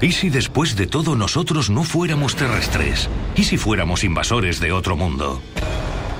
¿Y 0.02 0.12
si 0.12 0.30
después 0.30 0.76
de 0.76 0.88
todo 0.88 1.16
nosotros 1.16 1.70
no 1.70 1.86
fuéramos 1.86 2.36
terrestres? 2.36 3.08
¿Y 3.38 3.46
si 3.46 3.56
fuéramos 3.56 4.04
invasores 4.04 4.60
de 4.60 4.74
otro 4.74 4.98
mundo? 4.98 5.42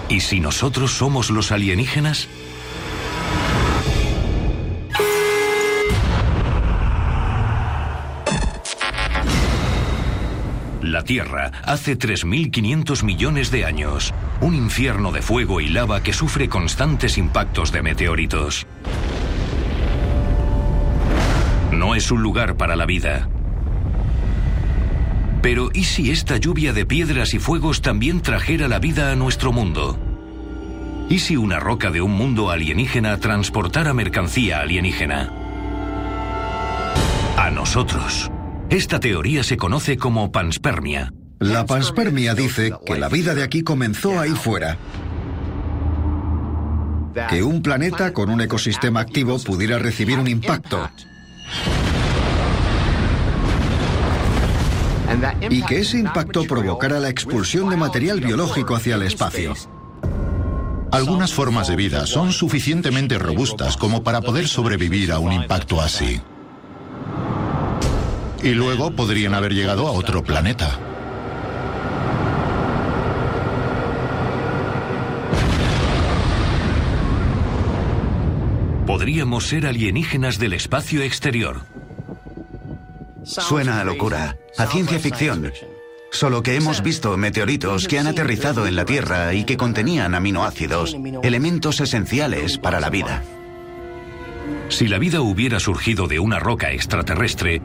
¿Y 0.08 0.22
si 0.22 0.40
nosotros 0.40 0.94
somos 0.94 1.30
los 1.30 1.52
alienígenas? 1.52 2.30
La 10.88 11.04
Tierra 11.04 11.52
hace 11.66 12.00
3.500 12.00 13.04
millones 13.04 13.52
de 13.52 13.66
años. 13.66 14.14
Un 14.40 14.56
infierno 14.56 15.12
de 15.12 15.22
fuego 15.22 15.60
y 15.60 15.68
lava 15.68 16.02
que 16.02 16.14
sufre 16.14 16.48
constantes 16.48 17.18
impactos 17.18 17.74
de 17.74 17.82
meteoritos. 17.82 18.66
No 21.74 21.94
es 21.94 22.10
un 22.10 22.24
lugar 22.24 22.56
para 22.56 22.78
la 22.78 22.86
vida. 22.86 23.28
Pero 25.42 25.72
¿y 25.74 25.84
si 25.84 26.10
esta 26.10 26.38
lluvia 26.38 26.72
de 26.72 26.86
piedras 26.86 27.34
y 27.34 27.40
fuegos 27.40 27.82
también 27.82 28.22
trajera 28.22 28.70
la 28.70 28.80
vida 28.80 29.12
a 29.12 29.16
nuestro 29.18 29.52
mundo? 29.52 30.00
¿Y 31.10 31.20
si 31.20 31.36
una 31.36 31.60
roca 31.60 31.92
de 31.92 32.00
un 32.00 32.12
mundo 32.12 32.50
alienígena 32.50 33.18
transportara 33.18 33.94
mercancía 33.94 34.62
alienígena? 34.62 35.34
A 37.36 37.52
nosotros. 37.52 38.32
Esta 38.70 39.00
teoría 39.00 39.44
se 39.44 39.56
conoce 39.56 39.96
como 39.96 40.30
panspermia. 40.30 41.14
La 41.40 41.66
panspermia 41.66 42.34
dice 42.34 42.74
que 42.86 43.00
la 43.00 43.08
vida 43.08 43.34
de 43.34 43.44
aquí 43.44 43.64
comenzó 43.64 44.20
ahí 44.20 44.32
fuera. 44.32 44.78
Que 47.30 47.44
un 47.44 47.62
planeta 47.62 48.12
con 48.12 48.30
un 48.30 48.42
ecosistema 48.42 49.00
activo 49.00 49.40
pudiera 49.40 49.80
recibir 49.80 50.20
un 50.20 50.28
impacto. 50.28 50.90
Y 55.50 55.62
que 55.64 55.80
ese 55.80 56.00
impacto 56.00 56.44
provocara 56.44 57.00
la 57.00 57.08
expulsión 57.08 57.70
de 57.70 57.78
material 57.78 58.20
biológico 58.20 58.76
hacia 58.76 58.96
el 58.96 59.04
espacio. 59.04 59.54
Algunas 60.92 61.34
formas 61.34 61.70
de 61.70 61.78
vida 61.78 62.06
son 62.06 62.34
suficientemente 62.34 63.18
robustas 63.18 63.78
como 63.78 64.04
para 64.04 64.20
poder 64.20 64.50
sobrevivir 64.50 65.14
a 65.14 65.20
un 65.20 65.32
impacto 65.32 65.80
así. 65.80 66.20
Y 68.44 68.50
luego 68.52 68.92
podrían 68.92 69.34
haber 69.34 69.54
llegado 69.54 69.88
a 69.88 69.92
otro 69.92 70.24
planeta. 70.24 70.80
Podríamos 78.86 79.48
ser 79.48 79.66
alienígenas 79.66 80.40
del 80.40 80.54
espacio 80.54 81.02
exterior. 81.02 81.62
Suena 83.24 83.82
a 83.82 83.84
locura, 83.84 84.38
a 84.58 84.66
ciencia 84.68 84.98
ficción. 85.00 85.52
Solo 86.12 86.42
que 86.42 86.56
hemos 86.56 86.82
visto 86.82 87.16
meteoritos 87.18 87.88
que 87.88 88.00
han 88.00 88.08
aterrizado 88.08 88.66
en 88.66 88.76
la 88.76 88.86
Tierra 88.86 89.34
y 89.34 89.44
que 89.44 89.58
contenían 89.58 90.16
aminoácidos, 90.16 90.96
elementos 91.22 91.82
esenciales 91.82 92.58
para 92.58 92.80
la 92.80 92.90
vida. 92.90 93.24
Si 94.70 94.88
la 94.88 95.00
vida 95.00 95.22
hubiera 95.22 95.60
surgido 95.60 96.08
de 96.08 96.20
una 96.20 96.40
roca 96.40 96.72
extraterrestre, 96.72 97.62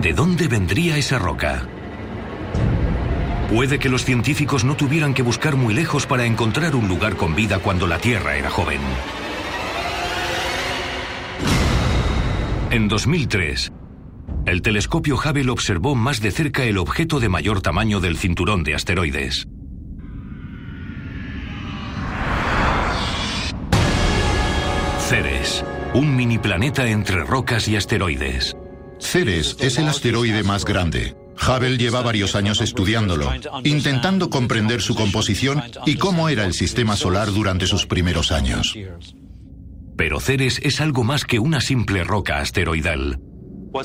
¿de 0.00 0.12
dónde 0.14 0.48
vendría 0.48 0.96
esa 0.96 1.18
roca? 1.18 1.66
Puede 3.50 3.78
que 3.78 3.88
los 3.88 4.04
científicos 4.04 4.64
no 4.64 4.76
tuvieran 4.76 5.12
que 5.12 5.22
buscar 5.22 5.56
muy 5.56 5.74
lejos 5.74 6.06
para 6.06 6.24
encontrar 6.24 6.74
un 6.74 6.88
lugar 6.88 7.16
con 7.16 7.34
vida 7.34 7.58
cuando 7.58 7.86
la 7.86 7.98
Tierra 7.98 8.36
era 8.36 8.48
joven. 8.48 8.80
En 12.70 12.86
2003, 12.86 13.72
el 14.46 14.62
telescopio 14.62 15.16
Hubble 15.16 15.50
observó 15.50 15.94
más 15.96 16.20
de 16.20 16.30
cerca 16.30 16.64
el 16.64 16.78
objeto 16.78 17.18
de 17.18 17.28
mayor 17.28 17.60
tamaño 17.60 18.00
del 18.00 18.16
cinturón 18.16 18.62
de 18.62 18.74
asteroides. 18.74 19.48
Ceres, 25.08 25.64
un 25.92 26.14
mini 26.14 26.38
planeta 26.38 26.88
entre 26.88 27.24
rocas 27.24 27.66
y 27.66 27.74
asteroides. 27.74 28.56
Ceres 29.00 29.56
es 29.60 29.78
el 29.78 29.88
asteroide 29.88 30.42
más 30.42 30.64
grande. 30.64 31.16
Hubble 31.40 31.78
lleva 31.78 32.02
varios 32.02 32.34
años 32.34 32.60
estudiándolo, 32.60 33.32
intentando 33.64 34.28
comprender 34.28 34.82
su 34.82 34.94
composición 34.94 35.62
y 35.86 35.96
cómo 35.96 36.28
era 36.28 36.44
el 36.44 36.52
sistema 36.52 36.96
solar 36.96 37.32
durante 37.32 37.66
sus 37.66 37.86
primeros 37.86 38.30
años. 38.30 38.76
Pero 39.96 40.20
Ceres 40.20 40.60
es 40.62 40.80
algo 40.80 41.02
más 41.02 41.24
que 41.24 41.38
una 41.38 41.60
simple 41.60 42.04
roca 42.04 42.38
asteroidal. 42.38 43.20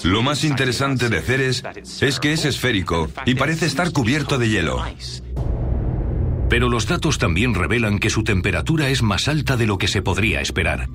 Lo 0.04 0.22
más 0.22 0.44
interesante 0.44 1.10
de 1.10 1.22
Ceres 1.22 1.64
es 2.02 2.20
que 2.20 2.34
es 2.34 2.46
esférico 2.46 3.10
y 3.26 3.36
parece 3.36 3.66
estar 3.68 3.92
cubierto 3.92 4.38
de 4.38 4.50
hielo. 4.50 4.84
Pero 6.50 6.70
los 6.70 6.88
datos 6.88 7.18
también 7.18 7.54
revelan 7.54 8.00
que 8.00 8.10
su 8.10 8.24
temperatura 8.24 8.90
es 8.90 9.02
más 9.02 9.28
alta 9.28 9.58
de 9.58 9.66
lo 9.66 9.78
que 9.78 9.88
se 9.88 10.02
podría 10.02 10.42
esperar. 10.42 10.88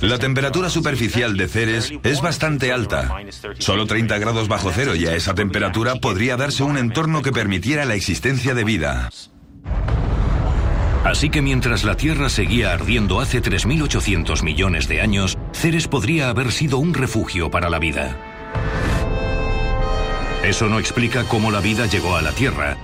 La 0.00 0.18
temperatura 0.18 0.68
superficial 0.68 1.36
de 1.36 1.48
Ceres 1.48 1.92
es 2.02 2.20
bastante 2.20 2.72
alta. 2.72 3.16
Solo 3.58 3.86
30 3.86 4.18
grados 4.18 4.48
bajo 4.48 4.70
cero 4.72 4.94
y 4.94 5.06
a 5.06 5.14
esa 5.14 5.34
temperatura 5.34 5.94
podría 5.96 6.36
darse 6.36 6.62
un 6.62 6.76
entorno 6.76 7.22
que 7.22 7.32
permitiera 7.32 7.84
la 7.84 7.94
existencia 7.94 8.54
de 8.54 8.64
vida. 8.64 9.08
Así 11.04 11.30
que 11.30 11.42
mientras 11.42 11.84
la 11.84 11.96
Tierra 11.96 12.28
seguía 12.28 12.72
ardiendo 12.72 13.20
hace 13.20 13.42
3.800 13.42 14.42
millones 14.44 14.88
de 14.88 15.00
años, 15.00 15.36
Ceres 15.52 15.88
podría 15.88 16.28
haber 16.28 16.52
sido 16.52 16.78
un 16.78 16.94
refugio 16.94 17.50
para 17.50 17.68
la 17.70 17.78
vida. 17.78 18.16
Eso 20.44 20.68
no 20.68 20.78
explica 20.78 21.24
cómo 21.24 21.50
la 21.50 21.60
vida 21.60 21.86
llegó 21.86 22.16
a 22.16 22.22
la 22.22 22.32
Tierra. 22.32 22.76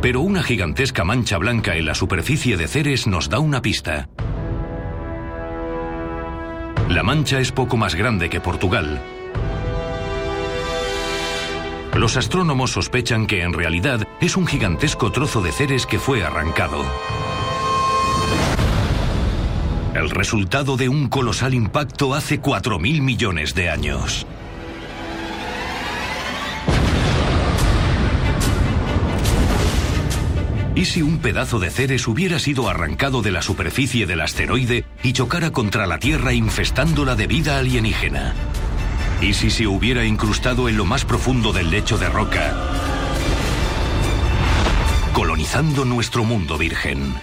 Pero 0.00 0.20
una 0.20 0.42
gigantesca 0.42 1.04
mancha 1.04 1.36
blanca 1.38 1.76
en 1.76 1.84
la 1.84 1.94
superficie 1.94 2.56
de 2.56 2.68
Ceres 2.68 3.06
nos 3.06 3.28
da 3.28 3.38
una 3.38 3.60
pista. 3.60 4.08
La 6.96 7.02
mancha 7.02 7.40
es 7.40 7.52
poco 7.52 7.76
más 7.76 7.94
grande 7.94 8.30
que 8.30 8.40
Portugal. 8.40 9.02
Los 11.94 12.16
astrónomos 12.16 12.70
sospechan 12.70 13.26
que 13.26 13.42
en 13.42 13.52
realidad 13.52 14.08
es 14.18 14.34
un 14.38 14.46
gigantesco 14.46 15.12
trozo 15.12 15.42
de 15.42 15.52
Ceres 15.52 15.84
que 15.84 15.98
fue 15.98 16.24
arrancado. 16.24 16.82
El 19.92 20.08
resultado 20.08 20.78
de 20.78 20.88
un 20.88 21.10
colosal 21.10 21.52
impacto 21.52 22.14
hace 22.14 22.40
4.000 22.40 23.02
millones 23.02 23.54
de 23.54 23.68
años. 23.68 24.26
¿Y 30.76 30.84
si 30.84 31.00
un 31.00 31.20
pedazo 31.20 31.58
de 31.58 31.70
Ceres 31.70 32.06
hubiera 32.06 32.38
sido 32.38 32.68
arrancado 32.68 33.22
de 33.22 33.32
la 33.32 33.40
superficie 33.40 34.04
del 34.04 34.20
asteroide 34.20 34.84
y 35.02 35.14
chocara 35.14 35.50
contra 35.50 35.86
la 35.86 35.98
Tierra 35.98 36.34
infestándola 36.34 37.16
de 37.16 37.26
vida 37.26 37.58
alienígena? 37.58 38.34
¿Y 39.22 39.32
si 39.32 39.48
se 39.48 39.66
hubiera 39.66 40.04
incrustado 40.04 40.68
en 40.68 40.76
lo 40.76 40.84
más 40.84 41.06
profundo 41.06 41.54
del 41.54 41.70
lecho 41.70 41.96
de 41.96 42.10
roca, 42.10 42.54
colonizando 45.14 45.86
nuestro 45.86 46.24
mundo 46.24 46.58
virgen? 46.58 47.14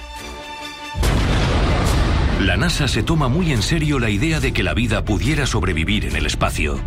La 2.39 2.57
NASA 2.57 2.87
se 2.87 3.03
toma 3.03 3.27
muy 3.27 3.51
en 3.53 3.61
serio 3.61 3.99
la 3.99 4.09
idea 4.09 4.39
de 4.39 4.51
que 4.51 4.63
la 4.63 4.73
vida 4.73 5.05
pudiera 5.05 5.45
sobrevivir 5.45 6.05
en 6.05 6.15
el 6.15 6.25
espacio. 6.25 6.79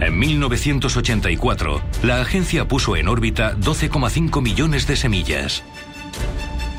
En 0.00 0.18
1984, 0.18 1.82
la 2.02 2.20
agencia 2.20 2.66
puso 2.66 2.96
en 2.96 3.08
órbita 3.08 3.56
12,5 3.56 4.42
millones 4.42 4.86
de 4.86 4.96
semillas. 4.96 5.62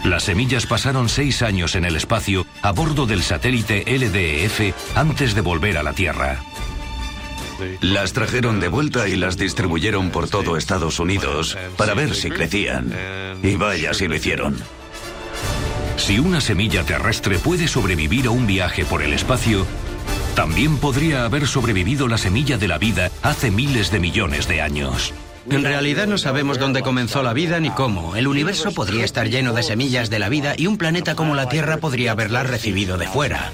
Las 0.03 0.23
semillas 0.23 0.67
pasaron 0.67 1.09
seis 1.09 1.41
años 1.41 1.75
en 1.75 1.85
el 1.85 1.95
espacio 1.95 2.45
a 2.61 2.71
bordo 2.71 3.05
del 3.05 3.23
satélite 3.23 3.85
LDEF 3.87 4.75
antes 4.95 5.33
de 5.33 5.41
volver 5.41 5.77
a 5.77 5.83
la 5.83 5.93
Tierra. 5.93 6.41
Las 7.81 8.13
trajeron 8.13 8.59
de 8.59 8.67
vuelta 8.67 9.07
y 9.07 9.15
las 9.15 9.37
distribuyeron 9.37 10.11
por 10.11 10.29
todo 10.29 10.57
Estados 10.57 10.99
Unidos 10.99 11.57
para 11.77 11.93
ver 11.93 12.13
si 12.13 12.29
crecían. 12.29 12.91
Y 13.41 13.55
vaya 13.55 13.93
si 13.93 14.07
lo 14.07 14.15
hicieron. 14.15 14.57
Si 15.97 16.19
una 16.19 16.41
semilla 16.41 16.83
terrestre 16.83 17.39
puede 17.39 17.67
sobrevivir 17.67 18.27
a 18.27 18.31
un 18.31 18.45
viaje 18.45 18.85
por 18.85 19.01
el 19.01 19.13
espacio, 19.13 19.65
también 20.35 20.77
podría 20.77 21.23
haber 21.23 21.47
sobrevivido 21.47 22.07
la 22.07 22.17
semilla 22.17 22.57
de 22.57 22.67
la 22.67 22.77
vida 22.77 23.09
hace 23.23 23.51
miles 23.51 23.89
de 23.89 23.99
millones 23.99 24.47
de 24.47 24.61
años. 24.61 25.13
En 25.49 25.63
realidad 25.63 26.07
no 26.07 26.17
sabemos 26.17 26.59
dónde 26.59 26.81
comenzó 26.81 27.23
la 27.23 27.33
vida 27.33 27.59
ni 27.59 27.69
cómo. 27.69 28.15
El 28.15 28.27
universo 28.27 28.71
podría 28.71 29.05
estar 29.05 29.29
lleno 29.29 29.53
de 29.53 29.63
semillas 29.63 30.09
de 30.09 30.19
la 30.19 30.27
vida 30.27 30.53
y 30.57 30.67
un 30.67 30.77
planeta 30.77 31.15
como 31.15 31.35
la 31.35 31.47
Tierra 31.47 31.77
podría 31.77 32.11
haberla 32.11 32.43
recibido 32.43 32.97
de 32.97 33.07
fuera. 33.07 33.51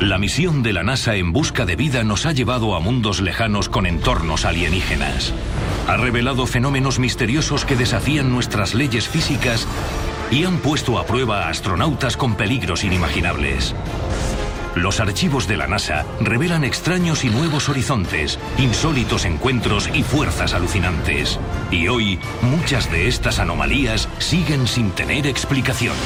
La 0.00 0.18
misión 0.18 0.62
de 0.62 0.72
la 0.72 0.82
NASA 0.82 1.14
en 1.14 1.32
busca 1.32 1.64
de 1.64 1.76
vida 1.76 2.04
nos 2.04 2.26
ha 2.26 2.32
llevado 2.32 2.74
a 2.74 2.80
mundos 2.80 3.20
lejanos 3.20 3.68
con 3.68 3.86
entornos 3.86 4.44
alienígenas. 4.44 5.32
Ha 5.86 5.96
revelado 5.96 6.46
fenómenos 6.46 6.98
misteriosos 6.98 7.64
que 7.64 7.76
desafían 7.76 8.30
nuestras 8.30 8.74
leyes 8.74 9.08
físicas 9.08 9.66
y 10.30 10.44
han 10.44 10.58
puesto 10.58 10.98
a 10.98 11.06
prueba 11.06 11.44
a 11.44 11.48
astronautas 11.48 12.16
con 12.16 12.34
peligros 12.34 12.84
inimaginables. 12.84 13.74
Los 14.76 15.00
archivos 15.00 15.48
de 15.48 15.56
la 15.56 15.66
NASA 15.66 16.06
revelan 16.20 16.62
extraños 16.62 17.24
y 17.24 17.28
nuevos 17.28 17.68
horizontes, 17.68 18.38
insólitos 18.56 19.24
encuentros 19.24 19.90
y 19.92 20.04
fuerzas 20.04 20.54
alucinantes. 20.54 21.40
Y 21.72 21.88
hoy, 21.88 22.20
muchas 22.40 22.90
de 22.90 23.08
estas 23.08 23.40
anomalías 23.40 24.08
siguen 24.18 24.68
sin 24.68 24.92
tener 24.92 25.26
explicación. 25.26 25.96